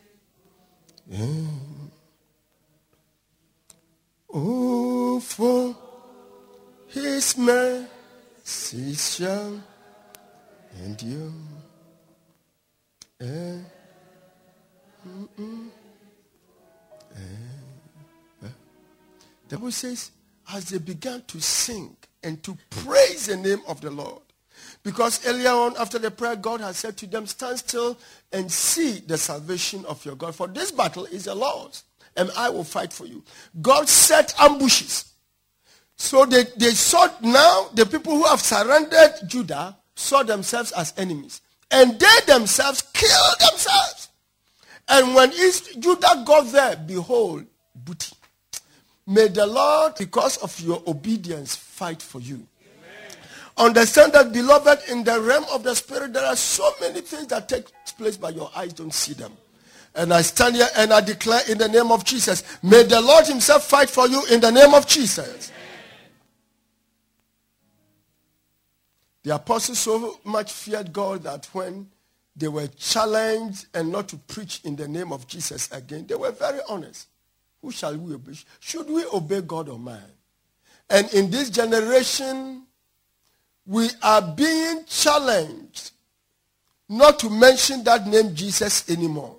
Oh, 4.29 5.19
for 5.21 5.75
his 6.87 7.37
mercy 7.37 8.93
shall 8.93 9.61
endure. 10.83 11.31
Mm, 13.21 13.63
mm, 15.39 15.67
eh, 17.15 17.19
eh. 18.43 18.47
The 19.47 19.55
Bible 19.57 19.71
says, 19.71 20.11
as 20.53 20.69
they 20.69 20.77
began 20.77 21.21
to 21.27 21.39
sing, 21.39 21.95
and 22.21 22.43
to 22.43 22.57
praise 22.69 23.27
the 23.27 23.37
name 23.37 23.61
of 23.67 23.79
the 23.79 23.89
Lord. 23.91 24.26
Because 24.83 25.25
earlier 25.27 25.49
on, 25.49 25.75
after 25.77 25.99
the 25.99 26.11
prayer, 26.11 26.35
God 26.35 26.61
has 26.61 26.77
said 26.77 26.97
to 26.97 27.07
them, 27.07 27.25
stand 27.27 27.59
still 27.59 27.97
and 28.31 28.51
see 28.51 28.99
the 28.99 29.17
salvation 29.17 29.85
of 29.85 30.03
your 30.05 30.15
God. 30.15 30.35
For 30.35 30.47
this 30.47 30.71
battle 30.71 31.05
is 31.05 31.25
the 31.25 31.35
Lord's, 31.35 31.83
and 32.15 32.31
I 32.37 32.49
will 32.49 32.63
fight 32.63 32.93
for 32.93 33.05
you. 33.05 33.23
God 33.61 33.89
set 33.89 34.33
ambushes. 34.39 35.13
So 35.97 36.25
they, 36.25 36.43
they 36.57 36.71
saw 36.71 37.09
now 37.21 37.69
the 37.73 37.85
people 37.85 38.13
who 38.13 38.25
have 38.25 38.41
surrendered 38.41 39.13
Judah 39.27 39.75
saw 39.95 40.23
themselves 40.23 40.71
as 40.71 40.93
enemies. 40.95 41.41
And 41.69 41.99
they 41.99 42.19
themselves 42.25 42.81
killed 42.93 43.39
themselves. 43.39 44.09
And 44.87 45.15
when 45.15 45.33
East, 45.33 45.79
Judah 45.79 46.23
got 46.25 46.51
there, 46.51 46.75
behold, 46.77 47.45
booty. 47.75 48.15
May 49.05 49.27
the 49.27 49.45
Lord, 49.45 49.95
because 49.97 50.37
of 50.37 50.57
your 50.59 50.81
obedience, 50.87 51.55
fight 51.55 52.01
for 52.01 52.21
you. 52.21 52.45
Understand 53.57 54.13
that, 54.13 54.31
beloved, 54.31 54.87
in 54.89 55.03
the 55.03 55.19
realm 55.19 55.45
of 55.51 55.63
the 55.63 55.75
spirit, 55.75 56.13
there 56.13 56.25
are 56.25 56.35
so 56.35 56.69
many 56.79 57.01
things 57.01 57.27
that 57.27 57.49
take 57.49 57.65
place, 57.97 58.15
but 58.15 58.35
your 58.35 58.51
eyes 58.55 58.73
don't 58.73 58.93
see 58.93 59.13
them. 59.13 59.33
And 59.95 60.13
I 60.13 60.21
stand 60.21 60.55
here 60.55 60.67
and 60.75 60.93
I 60.93 61.01
declare 61.01 61.41
in 61.49 61.57
the 61.57 61.67
name 61.67 61.91
of 61.91 62.05
Jesus, 62.05 62.43
may 62.61 62.83
the 62.83 63.01
Lord 63.01 63.25
himself 63.25 63.67
fight 63.67 63.89
for 63.89 64.07
you 64.07 64.23
in 64.27 64.39
the 64.39 64.51
name 64.51 64.75
of 64.75 64.85
Jesus. 64.85 65.51
The 69.23 69.33
apostles 69.33 69.79
so 69.79 70.19
much 70.23 70.51
feared 70.51 70.93
God 70.93 71.23
that 71.23 71.47
when 71.51 71.89
they 72.35 72.47
were 72.47 72.67
challenged 72.67 73.65
and 73.73 73.91
not 73.91 74.07
to 74.09 74.17
preach 74.17 74.61
in 74.63 74.75
the 74.75 74.87
name 74.87 75.11
of 75.11 75.27
Jesus 75.27 75.71
again, 75.71 76.05
they 76.05 76.15
were 76.15 76.31
very 76.31 76.59
honest. 76.69 77.07
Who 77.63 77.71
shall 77.71 77.97
we 77.97 78.13
obey? 78.13 78.33
Should 78.59 78.87
we 78.87 79.03
obey 79.11 79.41
God 79.41 79.67
or 79.67 79.79
man? 79.79 80.03
And 80.91 81.11
in 81.11 81.31
this 81.31 81.49
generation, 81.49 82.66
we 83.67 83.89
are 84.01 84.21
being 84.21 84.85
challenged 84.85 85.91
not 86.87 87.19
to 87.19 87.29
mention 87.29 87.83
that 87.83 88.07
name 88.07 88.33
Jesus 88.33 88.89
anymore. 88.89 89.35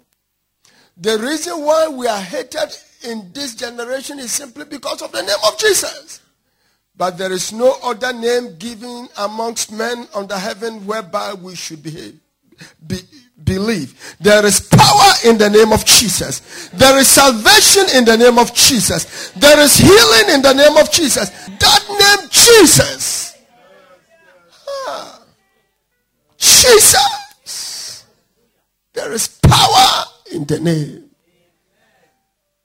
The 0.98 1.18
reason 1.18 1.64
why 1.64 1.88
we 1.88 2.06
are 2.06 2.20
hated 2.20 2.76
in 3.04 3.30
this 3.32 3.54
generation 3.54 4.18
is 4.18 4.30
simply 4.32 4.66
because 4.66 5.00
of 5.00 5.12
the 5.12 5.22
name 5.22 5.36
of 5.46 5.58
Jesus. 5.58 6.20
But 6.94 7.16
there 7.16 7.32
is 7.32 7.52
no 7.52 7.76
other 7.82 8.12
name 8.12 8.56
given 8.58 9.08
amongst 9.16 9.72
men 9.72 10.06
under 10.14 10.36
heaven 10.36 10.84
whereby 10.84 11.32
we 11.32 11.54
should 11.54 11.82
behave, 11.82 12.18
be, 12.86 12.98
believe. 13.44 14.16
There 14.20 14.44
is 14.44 14.60
power 14.60 15.12
in 15.24 15.38
the 15.38 15.48
name 15.48 15.72
of 15.72 15.86
Jesus. 15.86 16.68
There 16.74 16.98
is 16.98 17.08
salvation 17.08 17.96
in 17.96 18.04
the 18.04 18.16
name 18.16 18.38
of 18.38 18.52
Jesus. 18.52 19.30
There 19.30 19.58
is 19.60 19.78
healing 19.78 20.34
in 20.34 20.42
the 20.42 20.52
name 20.52 20.76
of 20.76 20.90
Jesus. 20.90 21.30
That 21.30 22.18
name, 22.18 22.28
Jesus 22.30 23.27
Jesus. 26.72 28.04
There 28.92 29.12
is 29.12 29.28
power 29.28 30.04
in 30.32 30.44
the 30.44 30.60
name. 30.60 31.04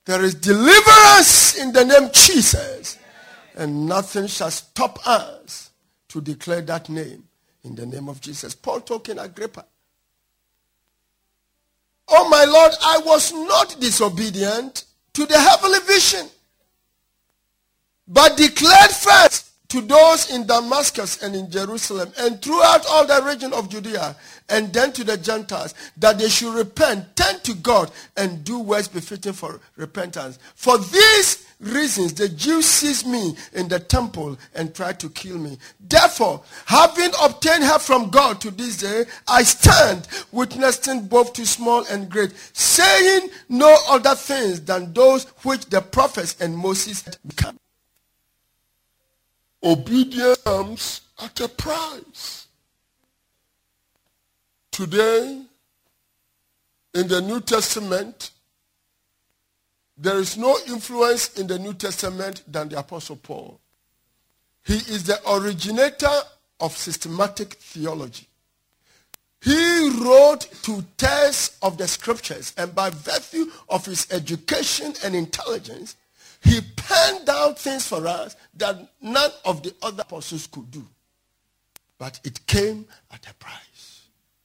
There 0.04 0.22
is 0.22 0.34
deliverance 0.34 1.56
in 1.58 1.72
the 1.72 1.84
name 1.84 2.10
Jesus. 2.12 2.98
And 3.56 3.86
nothing 3.86 4.26
shall 4.26 4.50
stop 4.50 5.06
us 5.06 5.70
to 6.08 6.20
declare 6.20 6.60
that 6.62 6.88
name 6.88 7.24
in 7.62 7.74
the 7.74 7.86
name 7.86 8.08
of 8.08 8.20
Jesus. 8.20 8.54
Paul 8.54 8.80
talking 8.80 9.18
Agrippa. 9.18 9.64
Oh 12.08 12.28
my 12.28 12.44
Lord, 12.44 12.72
I 12.82 12.98
was 13.06 13.32
not 13.32 13.76
disobedient 13.80 14.84
to 15.14 15.24
the 15.24 15.38
heavenly 15.38 15.78
vision, 15.86 16.26
but 18.06 18.36
declared 18.36 18.90
first 18.90 19.53
to 19.74 19.80
those 19.80 20.30
in 20.30 20.46
Damascus 20.46 21.20
and 21.20 21.34
in 21.34 21.50
Jerusalem 21.50 22.12
and 22.20 22.40
throughout 22.40 22.86
all 22.86 23.04
the 23.04 23.20
region 23.26 23.52
of 23.52 23.68
Judea 23.68 24.14
and 24.48 24.72
then 24.72 24.92
to 24.92 25.02
the 25.02 25.16
Gentiles 25.16 25.74
that 25.96 26.16
they 26.16 26.28
should 26.28 26.54
repent, 26.54 27.16
turn 27.16 27.40
to 27.40 27.54
God 27.54 27.90
and 28.16 28.44
do 28.44 28.60
works 28.60 28.86
befitting 28.86 29.32
for 29.32 29.58
repentance. 29.74 30.38
For 30.54 30.78
these 30.78 31.48
reasons 31.58 32.14
the 32.14 32.28
Jews 32.28 32.66
seized 32.66 33.08
me 33.08 33.34
in 33.52 33.66
the 33.66 33.80
temple 33.80 34.38
and 34.54 34.72
tried 34.72 35.00
to 35.00 35.10
kill 35.10 35.38
me. 35.38 35.58
Therefore, 35.80 36.44
having 36.66 37.10
obtained 37.20 37.64
help 37.64 37.82
from 37.82 38.10
God 38.10 38.40
to 38.42 38.52
this 38.52 38.76
day, 38.76 39.06
I 39.26 39.42
stand 39.42 40.06
witnessing 40.30 41.08
both 41.08 41.32
to 41.32 41.44
small 41.44 41.84
and 41.90 42.08
great, 42.08 42.32
saying 42.52 43.28
no 43.48 43.76
other 43.88 44.14
things 44.14 44.60
than 44.60 44.92
those 44.92 45.24
which 45.42 45.66
the 45.66 45.80
prophets 45.80 46.36
and 46.40 46.56
Moses 46.56 47.02
had 47.02 47.16
become 47.26 47.58
obedience 49.64 51.00
at 51.22 51.40
a 51.40 51.48
price. 51.48 52.46
Today, 54.70 55.42
in 56.94 57.08
the 57.08 57.22
New 57.22 57.40
Testament, 57.40 58.30
there 59.96 60.18
is 60.18 60.36
no 60.36 60.56
influence 60.68 61.38
in 61.38 61.46
the 61.46 61.58
New 61.58 61.74
Testament 61.74 62.42
than 62.46 62.68
the 62.68 62.78
Apostle 62.78 63.16
Paul. 63.16 63.60
He 64.64 64.74
is 64.74 65.04
the 65.04 65.20
originator 65.30 66.10
of 66.60 66.76
systematic 66.76 67.54
theology. 67.54 68.26
He 69.42 69.90
wrote 70.02 70.48
two 70.62 70.84
tests 70.96 71.58
of 71.62 71.76
the 71.76 71.86
scriptures, 71.86 72.54
and 72.56 72.74
by 72.74 72.90
virtue 72.90 73.50
of 73.68 73.84
his 73.84 74.06
education 74.10 74.94
and 75.04 75.14
intelligence, 75.14 75.96
he 76.44 76.60
penned 76.76 77.26
down 77.26 77.54
things 77.54 77.86
for 77.86 78.06
us 78.06 78.36
that 78.56 78.76
none 79.00 79.30
of 79.44 79.62
the 79.62 79.74
other 79.82 80.02
apostles 80.02 80.46
could 80.46 80.70
do. 80.70 80.86
But 81.98 82.20
it 82.24 82.46
came 82.46 82.86
at 83.10 83.26
a 83.28 83.34
price. 83.34 84.02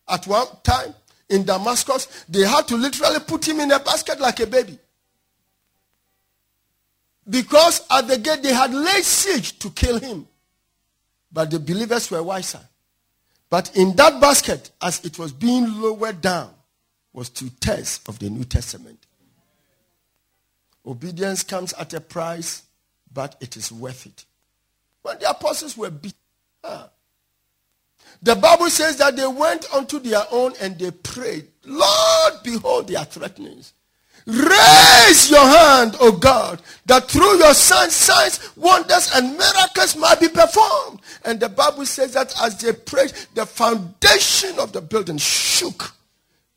At 0.08 0.26
one 0.26 0.48
time 0.64 0.96
in 1.30 1.44
Damascus, 1.44 2.26
they 2.30 2.46
had 2.46 2.68
to 2.70 2.78
literally 2.78 3.20
put 3.20 3.48
him 3.48 3.60
in 3.60 3.72
a 3.72 3.80
basket 3.80 4.20
like 4.20 4.40
a 4.40 4.48
baby. 4.48 4.80
Because 7.30 7.86
at 7.92 8.08
the 8.08 8.18
gate 8.18 8.42
they 8.42 8.54
had 8.54 8.74
laid 8.74 9.04
siege 9.04 9.60
to 9.60 9.70
kill 9.70 10.00
him. 10.00 10.28
But 11.32 11.52
the 11.52 11.60
believers 11.60 12.10
were 12.10 12.24
wiser. 12.24 12.62
But 13.50 13.76
in 13.76 13.96
that 13.98 14.20
basket, 14.22 14.72
as 14.82 15.04
it 15.06 15.20
was 15.20 15.32
being 15.32 15.82
lowered 15.82 16.22
down, 16.22 16.52
was 17.14 17.30
two 17.30 17.50
tests 17.60 18.08
of 18.08 18.20
the 18.20 18.30
New 18.30 18.46
Testament. 18.46 19.06
Obedience 20.90 21.44
comes 21.44 21.72
at 21.74 21.94
a 21.94 22.02
price, 22.02 22.64
but 23.14 23.36
it 23.40 23.56
is 23.56 23.72
worth 23.72 24.08
it. 24.08 24.26
When 25.04 25.20
the 25.20 25.30
apostles 25.30 25.78
were 25.78 25.92
beat, 25.92 26.16
ah, 26.64 26.90
the 28.24 28.36
Bible 28.36 28.72
says 28.72 28.98
that 28.98 29.16
they 29.16 29.28
went 29.28 29.72
unto 29.72 30.00
their 30.00 30.24
own 30.32 30.54
and 30.60 30.80
they 30.80 30.90
prayed, 30.90 31.48
Lord, 31.64 32.34
behold 32.44 32.88
their 32.88 33.06
threatenings. 33.06 33.74
Raise 34.26 35.30
your 35.30 35.46
hand, 35.46 35.96
O 36.00 36.12
God, 36.12 36.62
that 36.88 37.08
through 37.08 37.38
your 37.38 37.54
son, 37.54 37.90
signs, 37.92 38.56
wonders, 38.56 39.12
and 39.16 39.38
miracles 39.38 39.96
might 39.96 40.20
be 40.20 40.28
performed. 40.28 41.02
And 41.24 41.40
the 41.40 41.50
Bible 41.50 41.86
says 41.86 42.14
that 42.14 42.34
as 42.42 42.60
they 42.60 42.74
prayed, 42.74 43.14
the 43.36 43.46
foundation 43.46 44.58
of 44.58 44.72
the 44.72 44.82
building 44.82 45.18
shook. 45.18 45.94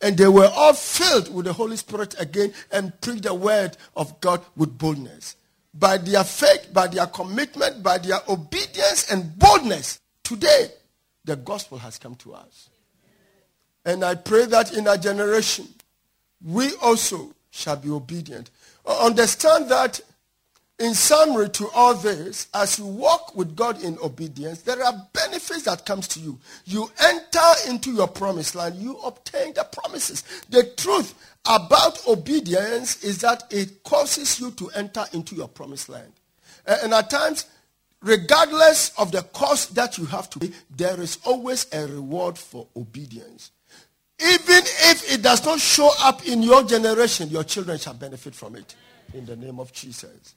And 0.03 0.19
they 0.19 0.27
were 0.27 0.51
all 0.53 0.75
filled 0.75 1.33
with 1.33 1.47
the 1.47 1.53
Holy 1.53 1.77
Spirit 1.77 2.17
again 2.19 2.53
and 2.73 3.01
preached 3.01 3.23
the 3.23 3.35
word 3.35 3.77
of 3.97 4.21
God 4.21 4.43
with 4.57 4.77
boldness. 4.77 5.37
By 5.73 5.97
their 5.97 6.25
faith, 6.25 6.69
by 6.73 6.89
their 6.89 7.07
commitment, 7.07 7.83
by 7.83 7.99
their 7.99 8.19
obedience 8.29 9.11
and 9.11 9.39
boldness, 9.39 10.01
today 10.25 10.73
the 11.25 11.37
gospel 11.37 11.79
has 11.79 11.99
come 11.99 12.17
to 12.17 12.35
us. 12.35 12.69
And 13.85 14.05
I 14.05 14.17
pray 14.17 14.47
that 14.47 14.75
in 14.75 14.87
our 14.89 14.99
generation, 14.99 15.69
we 16.45 16.75
also 16.83 17.33
shall 17.51 17.77
be 17.77 17.91
obedient. 17.91 18.51
Uh, 18.85 19.07
understand 19.07 19.71
that 19.71 20.01
in 20.83 20.95
summary 20.95 21.49
to 21.51 21.69
all 21.75 21.95
this, 21.95 22.49
as 22.53 22.77
you 22.77 22.87
walk 22.87 23.37
with 23.37 23.55
God 23.55 23.81
in 23.85 23.97
obedience, 24.03 24.63
there 24.63 24.83
are 24.83 25.09
benefits 25.13 25.63
that 25.63 25.87
comes 25.87 26.09
to 26.09 26.21
you. 26.21 26.41
You 26.65 26.91
enter 27.01 27.53
into 27.69 27.93
your 27.93 28.09
promised 28.09 28.57
land. 28.57 28.75
You 28.75 28.99
obtain 28.99 29.55
the 29.55 29.63
promises. 29.63 30.25
The 30.51 30.65
truth 30.77 31.15
about 31.47 32.05
obedience 32.09 33.05
is 33.05 33.21
that 33.21 33.45
it 33.51 33.85
causes 33.85 34.41
you 34.41 34.51
to 34.53 34.71
enter 34.71 35.05
into 35.13 35.37
your 35.37 35.47
promised 35.47 35.89
land. 35.89 36.13
And 36.67 36.93
at 36.93 37.11
times, 37.11 37.47
regardless 38.01 38.91
of 38.99 39.13
the 39.13 39.23
cost 39.23 39.77
that 39.77 39.99
you 39.99 40.07
have 40.07 40.29
to 40.31 40.41
pay, 40.41 40.51
there 40.69 41.01
is 41.01 41.19
always 41.25 41.73
a 41.73 41.87
reward 41.87 42.37
for 42.37 42.67
obedience. 42.77 43.53
Even 44.21 44.63
if 44.65 45.15
it 45.15 45.23
does 45.23 45.45
not 45.45 45.61
show 45.61 45.91
up 46.01 46.27
in 46.27 46.43
your 46.43 46.65
generation, 46.65 47.29
your 47.29 47.45
children 47.45 47.79
shall 47.79 47.95
benefit 47.95 48.35
from 48.35 48.57
it. 48.57 48.75
In 49.15 49.27
the 49.27 49.37
name 49.37 49.61
of 49.61 49.73
Jesus. 49.73 50.35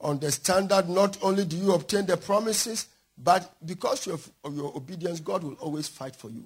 Understand 0.00 0.68
that 0.68 0.88
not 0.88 1.18
only 1.22 1.44
do 1.44 1.56
you 1.56 1.72
obtain 1.72 2.06
the 2.06 2.16
promises, 2.16 2.86
but 3.16 3.52
because 3.64 4.06
of 4.06 4.30
your 4.52 4.76
obedience, 4.76 5.20
God 5.20 5.42
will 5.42 5.54
always 5.54 5.88
fight 5.88 6.14
for 6.14 6.30
you. 6.30 6.44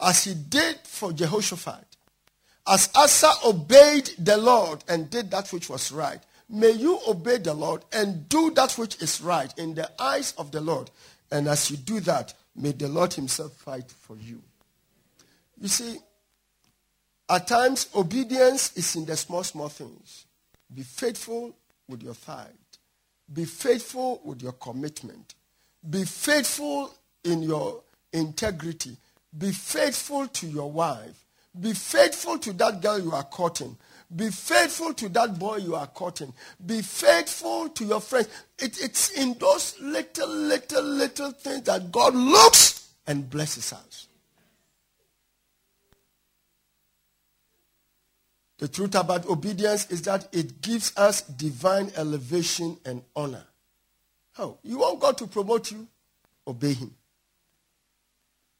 As 0.00 0.24
he 0.24 0.34
did 0.34 0.78
for 0.84 1.12
Jehoshaphat. 1.12 1.84
As 2.66 2.90
Asa 2.94 3.30
obeyed 3.44 4.10
the 4.18 4.36
Lord 4.36 4.84
and 4.88 5.08
did 5.08 5.30
that 5.30 5.52
which 5.52 5.68
was 5.68 5.92
right, 5.92 6.20
May 6.52 6.72
you 6.72 6.98
obey 7.06 7.38
the 7.38 7.54
Lord 7.54 7.84
and 7.92 8.28
do 8.28 8.50
that 8.50 8.72
which 8.72 9.00
is 9.00 9.20
right 9.20 9.56
in 9.56 9.74
the 9.74 9.88
eyes 10.02 10.34
of 10.36 10.50
the 10.50 10.60
Lord. 10.60 10.90
And 11.30 11.46
as 11.46 11.70
you 11.70 11.76
do 11.76 12.00
that, 12.00 12.34
may 12.56 12.72
the 12.72 12.88
Lord 12.88 13.14
himself 13.14 13.52
fight 13.52 13.88
for 13.88 14.16
you. 14.16 14.42
You 15.60 15.68
see, 15.68 15.98
at 17.28 17.46
times, 17.46 17.88
obedience 17.94 18.76
is 18.76 18.96
in 18.96 19.04
the 19.04 19.16
small, 19.16 19.44
small 19.44 19.68
things. 19.68 20.26
Be 20.74 20.82
faithful 20.82 21.54
with 21.88 22.02
your 22.02 22.14
tithe. 22.14 22.48
Be 23.32 23.44
faithful 23.44 24.20
with 24.24 24.42
your 24.42 24.52
commitment. 24.52 25.34
Be 25.88 26.04
faithful 26.04 26.92
in 27.24 27.42
your 27.42 27.82
integrity. 28.12 28.96
Be 29.36 29.52
faithful 29.52 30.26
to 30.26 30.46
your 30.46 30.70
wife. 30.70 31.24
Be 31.58 31.72
faithful 31.72 32.38
to 32.38 32.52
that 32.54 32.80
girl 32.80 32.98
you 32.98 33.12
are 33.12 33.24
courting. 33.24 33.76
Be 34.14 34.30
faithful 34.30 34.92
to 34.94 35.08
that 35.10 35.38
boy 35.38 35.56
you 35.56 35.76
are 35.76 35.86
courting. 35.86 36.32
Be 36.64 36.82
faithful 36.82 37.68
to 37.70 37.84
your 37.84 38.00
friends. 38.00 38.28
It, 38.58 38.82
it's 38.82 39.10
in 39.10 39.34
those 39.34 39.78
little, 39.80 40.28
little, 40.28 40.82
little 40.82 41.30
things 41.30 41.62
that 41.62 41.92
God 41.92 42.14
looks 42.14 42.92
and 43.06 43.28
blesses 43.30 43.72
us. 43.72 44.08
The 48.60 48.68
truth 48.68 48.94
about 48.94 49.26
obedience 49.26 49.90
is 49.90 50.02
that 50.02 50.28
it 50.32 50.60
gives 50.60 50.92
us 50.94 51.22
divine 51.22 51.90
elevation 51.96 52.76
and 52.84 53.02
honor. 53.16 53.44
How? 54.32 54.58
You 54.62 54.80
want 54.80 55.00
God 55.00 55.16
to 55.16 55.26
promote 55.26 55.72
you? 55.72 55.88
Obey 56.46 56.74
Him. 56.74 56.94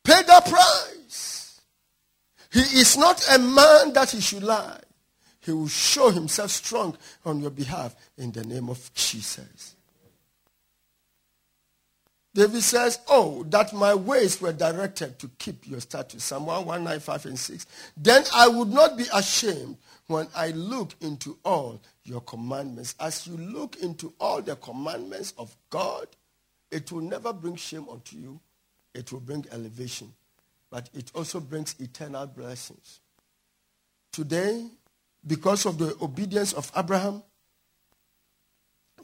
Pay 0.03 0.23
the 0.23 0.43
price. 0.49 1.61
He 2.51 2.61
is 2.61 2.97
not 2.97 3.23
a 3.31 3.39
man 3.39 3.93
that 3.93 4.11
he 4.11 4.23
should 4.23 4.43
lie. 4.43 4.81
He 5.41 5.53
will 5.53 5.69
show 5.69 6.11
himself 6.11 6.51
strong 6.51 6.97
on 7.27 7.43
your 7.43 7.51
behalf 7.51 7.95
in 8.17 8.33
the 8.33 8.43
name 8.43 8.71
of 8.71 8.93
Jesus. 8.95 9.77
David 12.33 12.63
says, 12.63 13.01
Oh, 13.09 13.45
that 13.51 13.73
my 13.75 13.95
ways 13.95 14.41
were 14.41 14.53
directed 14.53 15.19
to 15.19 15.29
keep 15.39 15.67
your 15.69 15.81
statutes. 15.81 16.25
Psalm 16.25 16.47
195 16.47 17.27
and 17.27 17.39
6. 17.39 17.67
Then 17.97 18.25
I 18.35 18.49
would 18.49 18.69
not 18.69 18.97
be 18.97 19.05
ashamed 19.13 19.77
when 20.11 20.27
I 20.35 20.49
look 20.49 20.95
into 21.01 21.39
all 21.45 21.81
your 22.03 22.21
commandments. 22.23 22.97
As 22.99 23.29
you 23.29 23.37
look 23.37 23.77
into 23.77 24.13
all 24.19 24.43
the 24.43 24.57
commandments 24.57 25.33
of 25.39 25.57
God, 25.71 26.09
it 26.71 26.91
will 26.91 27.03
never 27.03 27.33
bring 27.33 27.55
shame 27.55 27.87
unto 27.89 28.17
you. 28.17 28.41
It 28.93 29.13
will 29.13 29.21
bring 29.21 29.47
elevation. 29.53 30.13
But 30.69 30.91
it 30.95 31.13
also 31.15 31.39
brings 31.39 31.77
eternal 31.79 32.27
blessings. 32.27 33.01
Today, 34.13 34.67
because 35.25 35.65
of 35.65 35.79
the 35.79 35.97
obedience 36.03 36.53
of 36.55 36.73
Abraham, 36.77 37.23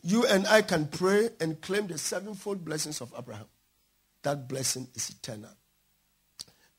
you 0.02 0.26
and 0.26 0.46
I 0.48 0.62
can 0.62 0.86
pray 0.86 1.30
and 1.40 1.60
claim 1.60 1.86
the 1.86 1.98
sevenfold 1.98 2.64
blessings 2.64 3.00
of 3.00 3.14
Abraham. 3.16 3.46
That 4.22 4.48
blessing 4.48 4.88
is 4.94 5.10
eternal. 5.10 5.50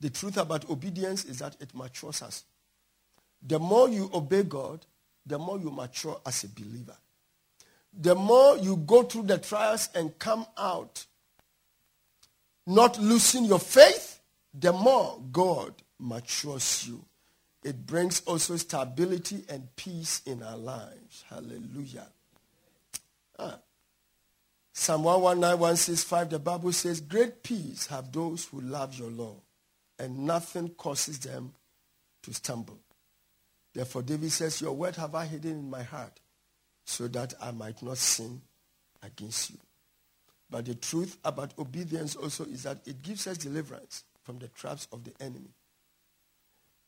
The 0.02 0.10
truth 0.10 0.36
about 0.36 0.70
obedience 0.70 1.24
is 1.24 1.40
that 1.40 1.56
it 1.62 1.74
matures 1.74 2.22
us. 2.22 2.44
The 3.46 3.60
more 3.60 3.90
you 3.90 4.10
obey 4.14 4.44
God, 4.44 4.86
the 5.26 5.38
more 5.38 5.60
you 5.60 5.70
mature 5.70 6.20
as 6.26 6.44
a 6.44 6.50
believer. 6.50 6.98
The 8.00 8.16
more 8.16 8.58
you 8.58 8.78
go 8.78 9.04
through 9.04 9.24
the 9.24 9.38
trials 9.38 9.90
and 9.94 10.18
come 10.20 10.46
out 10.58 11.06
not 12.66 13.00
losing 13.00 13.46
your 13.46 13.60
faith, 13.60 14.20
the 14.54 14.74
more 14.74 15.20
God 15.32 15.74
matures 16.00 16.86
you. 16.88 17.04
It 17.64 17.86
brings 17.86 18.22
also 18.22 18.56
stability 18.58 19.44
and 19.50 19.74
peace 19.76 20.22
in 20.26 20.44
our 20.44 20.58
lives. 20.58 21.24
Hallelujah. 21.30 22.08
Ah. 23.40 23.60
Psalm 24.74 25.04
119, 25.06 25.60
165, 25.60 26.30
the 26.30 26.40
Bible 26.40 26.72
says, 26.72 27.02
Great 27.02 27.42
peace 27.42 27.88
have 27.88 28.12
those 28.12 28.46
who 28.46 28.62
love 28.62 28.94
your 28.94 29.10
law, 29.10 29.36
and 29.98 30.20
nothing 30.20 30.70
causes 30.70 31.18
them 31.20 31.52
to 32.22 32.34
stumble. 32.34 32.78
Therefore, 33.78 34.02
David 34.02 34.32
says, 34.32 34.60
Your 34.60 34.72
word 34.72 34.96
have 34.96 35.14
I 35.14 35.26
hidden 35.26 35.52
in 35.52 35.70
my 35.70 35.84
heart, 35.84 36.20
so 36.84 37.08
that 37.10 37.36
I 37.40 37.52
might 37.52 37.84
not 37.84 38.00
sin 38.00 38.42
against 39.04 39.52
you. 39.52 39.58
But 40.50 40.66
the 40.66 40.74
truth 40.74 41.20
about 41.24 41.54
obedience 41.60 42.16
also 42.16 42.46
is 42.46 42.64
that 42.64 42.80
it 42.88 43.04
gives 43.04 43.28
us 43.28 43.38
deliverance 43.38 44.04
from 44.24 44.40
the 44.40 44.48
traps 44.48 44.88
of 44.92 45.04
the 45.04 45.12
enemy. 45.20 45.52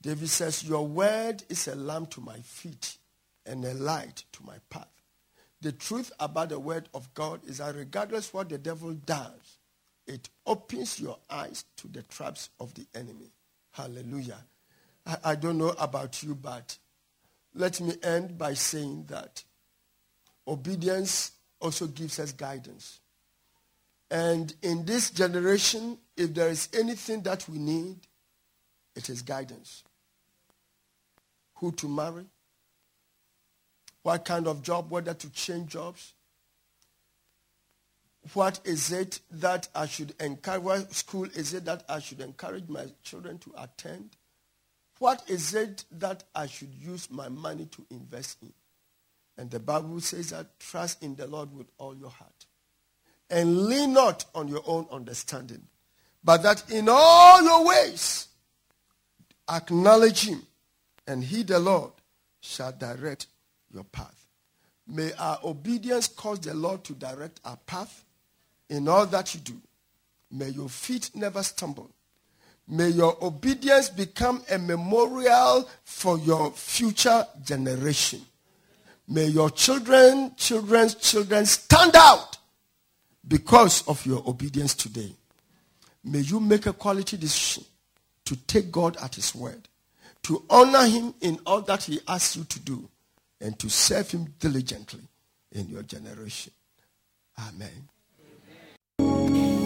David 0.02 0.30
says, 0.30 0.64
Your 0.64 0.88
word 0.88 1.44
is 1.48 1.68
a 1.68 1.76
lamp 1.76 2.10
to 2.10 2.22
my 2.22 2.40
feet 2.40 2.98
and 3.46 3.64
a 3.66 3.76
light 3.76 4.24
to 4.32 4.44
my 4.44 4.56
path. 4.72 4.90
The 5.62 5.74
truth 5.74 6.12
about 6.20 6.50
the 6.50 6.60
word 6.60 6.90
of 6.96 7.14
God 7.14 7.42
is 7.46 7.60
that 7.60 7.76
regardless 7.76 8.34
what 8.34 8.50
the 8.50 8.58
devil 8.58 8.94
does, 8.94 9.60
it 10.08 10.28
opens 10.44 11.00
your 11.00 11.20
eyes 11.30 11.66
to 11.76 11.88
the 11.88 12.02
traps 12.02 12.50
of 12.60 12.74
the 12.74 12.88
enemy. 12.96 13.30
Hallelujah. 13.74 14.44
I, 15.10 15.32
I 15.32 15.36
don't 15.36 15.58
know 15.58 15.74
about 15.80 16.22
you, 16.22 16.36
but 16.36 16.78
let 17.56 17.82
me 17.82 17.96
end 18.04 18.38
by 18.38 18.54
saying 18.54 19.06
that 19.08 19.44
obedience 20.48 21.32
also 21.60 21.88
gives 21.88 22.20
us 22.20 22.32
guidance. 22.32 23.00
And 24.12 24.54
in 24.62 24.86
this 24.86 25.10
generation, 25.10 25.98
if 26.16 26.34
there 26.34 26.50
is 26.50 26.70
anything 26.78 27.22
that 27.24 27.48
we 27.50 27.58
need, 27.58 27.98
it 28.96 29.10
is 29.10 29.22
guidance 29.22 29.84
who 31.56 31.72
to 31.74 31.88
marry, 31.88 32.26
what 34.04 34.26
kind 34.26 34.48
of 34.48 34.62
job, 34.62 34.90
whether 34.90 35.14
to 35.14 35.30
change 35.32 35.72
jobs. 35.72 36.14
What 38.34 38.60
is 38.64 38.92
it 38.92 39.20
that 39.32 39.68
I 39.74 39.88
should 39.88 40.14
encourage? 40.20 40.62
What 40.62 40.94
school 40.94 41.26
is 41.36 41.54
it 41.54 41.66
that 41.66 41.84
I 41.90 42.00
should 42.00 42.22
encourage 42.22 42.68
my 42.68 42.86
children 43.04 43.38
to 43.40 43.54
attend? 43.58 44.16
What 45.00 45.24
is 45.28 45.54
it 45.54 45.86
that 45.92 46.24
I 46.36 46.46
should 46.48 46.74
use 46.74 47.10
my 47.10 47.30
money 47.30 47.66
to 47.66 47.86
invest 47.90 48.38
in? 48.42 48.54
And 49.38 49.50
the 49.50 49.60
Bible 49.60 50.02
says 50.02 50.30
that 50.32 50.60
trust 50.60 51.02
in 51.02 51.16
the 51.16 51.26
Lord 51.26 51.56
with 51.56 51.68
all 51.78 51.96
your 51.96 52.10
heart. 52.10 52.46
And 53.30 53.66
lean 53.68 53.94
not 53.94 54.26
on 54.36 54.48
your 54.48 54.62
own 54.66 54.88
understanding, 54.92 55.64
but 56.24 56.44
that 56.44 56.70
in 56.70 56.88
all 56.90 57.42
your 57.42 57.66
ways 57.66 58.28
acknowledge 59.50 60.28
him 60.28 60.46
and 61.08 61.24
he, 61.24 61.44
the 61.44 61.60
Lord, 61.60 61.92
shall 62.42 62.72
direct 62.72 63.28
your 63.74 63.84
path. 63.86 64.26
May 64.88 65.12
our 65.14 65.40
obedience 65.44 66.08
cause 66.08 66.40
the 66.40 66.54
Lord 66.54 66.84
to 66.86 66.94
direct 66.94 67.40
our 67.46 67.58
path 67.58 68.04
in 68.70 68.88
all 68.88 69.06
that 69.08 69.34
you 69.34 69.40
do. 69.40 69.62
May 70.32 70.50
your 70.50 70.70
feet 70.70 71.12
never 71.16 71.42
stumble. 71.44 71.90
May 72.70 72.90
your 72.90 73.18
obedience 73.22 73.90
become 73.90 74.44
a 74.50 74.58
memorial 74.58 75.68
for 75.84 76.20
your 76.20 76.52
future 76.52 77.26
generation. 77.44 78.22
May 79.08 79.26
your 79.26 79.50
children, 79.50 80.34
children's 80.38 80.96
children 80.96 81.46
stand 81.48 81.96
out 81.96 82.38
because 83.28 83.88
of 83.88 84.06
your 84.06 84.24
obedience 84.28 84.76
today. 84.76 85.12
May 86.04 86.20
you 86.20 86.40
make 86.40 86.68
a 86.68 86.74
quality 86.74 87.18
decision 87.18 87.66
to 88.26 88.36
take 88.36 88.72
God 88.72 88.98
at 88.98 89.16
his 89.16 89.34
word 89.34 89.68
to 90.24 90.44
honor 90.50 90.86
him 90.86 91.14
in 91.22 91.40
all 91.46 91.62
that 91.62 91.84
he 91.84 92.00
asks 92.08 92.36
you 92.36 92.44
to 92.44 92.60
do 92.60 92.88
and 93.42 93.58
to 93.60 93.70
serve 93.70 94.12
him 94.12 94.34
diligently 94.40 95.02
in 95.52 95.68
your 95.68 95.84
generation. 95.84 96.54
Amen. 97.48 97.90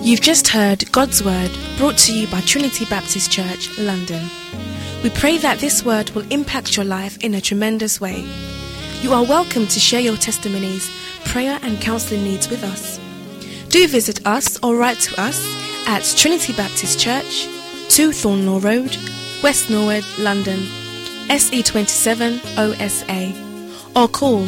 You've 0.04 0.20
just 0.20 0.50
heard 0.50 0.92
God's 0.92 1.24
Word 1.24 1.50
brought 1.78 1.98
to 2.00 2.14
you 2.14 2.28
by 2.28 2.42
Trinity 2.42 2.84
Baptist 2.84 3.32
Church, 3.32 3.70
London. 3.80 4.22
We 5.02 5.10
pray 5.10 5.38
that 5.38 5.60
this 5.60 5.86
word 5.86 6.10
will 6.10 6.30
impact 6.30 6.76
your 6.76 6.86
life 6.86 7.18
in 7.24 7.34
a 7.34 7.40
tremendous 7.40 8.02
way. 8.02 8.28
You 9.00 9.14
are 9.14 9.24
welcome 9.24 9.66
to 9.66 9.80
share 9.80 10.02
your 10.02 10.18
testimonies, 10.18 10.92
prayer, 11.24 11.58
and 11.64 11.80
counseling 11.80 12.26
needs 12.26 12.50
with 12.50 12.66
us. 12.66 13.00
Do 13.70 13.88
visit 13.88 14.28
us 14.28 14.62
or 14.62 14.76
write 14.76 15.00
to 15.00 15.22
us 15.22 15.42
at 15.88 16.04
Trinity 16.18 16.52
Baptist 16.52 17.00
Church, 17.00 17.46
2 17.88 18.10
Thornlaw 18.10 18.62
Road, 18.62 18.98
West 19.42 19.70
Norwood, 19.70 20.04
London, 20.20 20.60
SE27 21.30 22.42
OSA, 22.58 23.32
or 23.98 24.10
call 24.10 24.44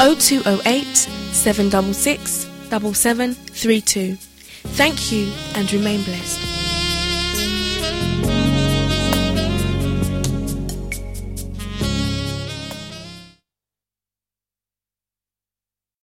0208 0.00 0.84
766 0.84 2.30
7732. 2.68 4.27
Thank 4.74 5.10
you 5.12 5.32
and 5.54 5.72
remain 5.72 6.02
blessed. 6.04 6.57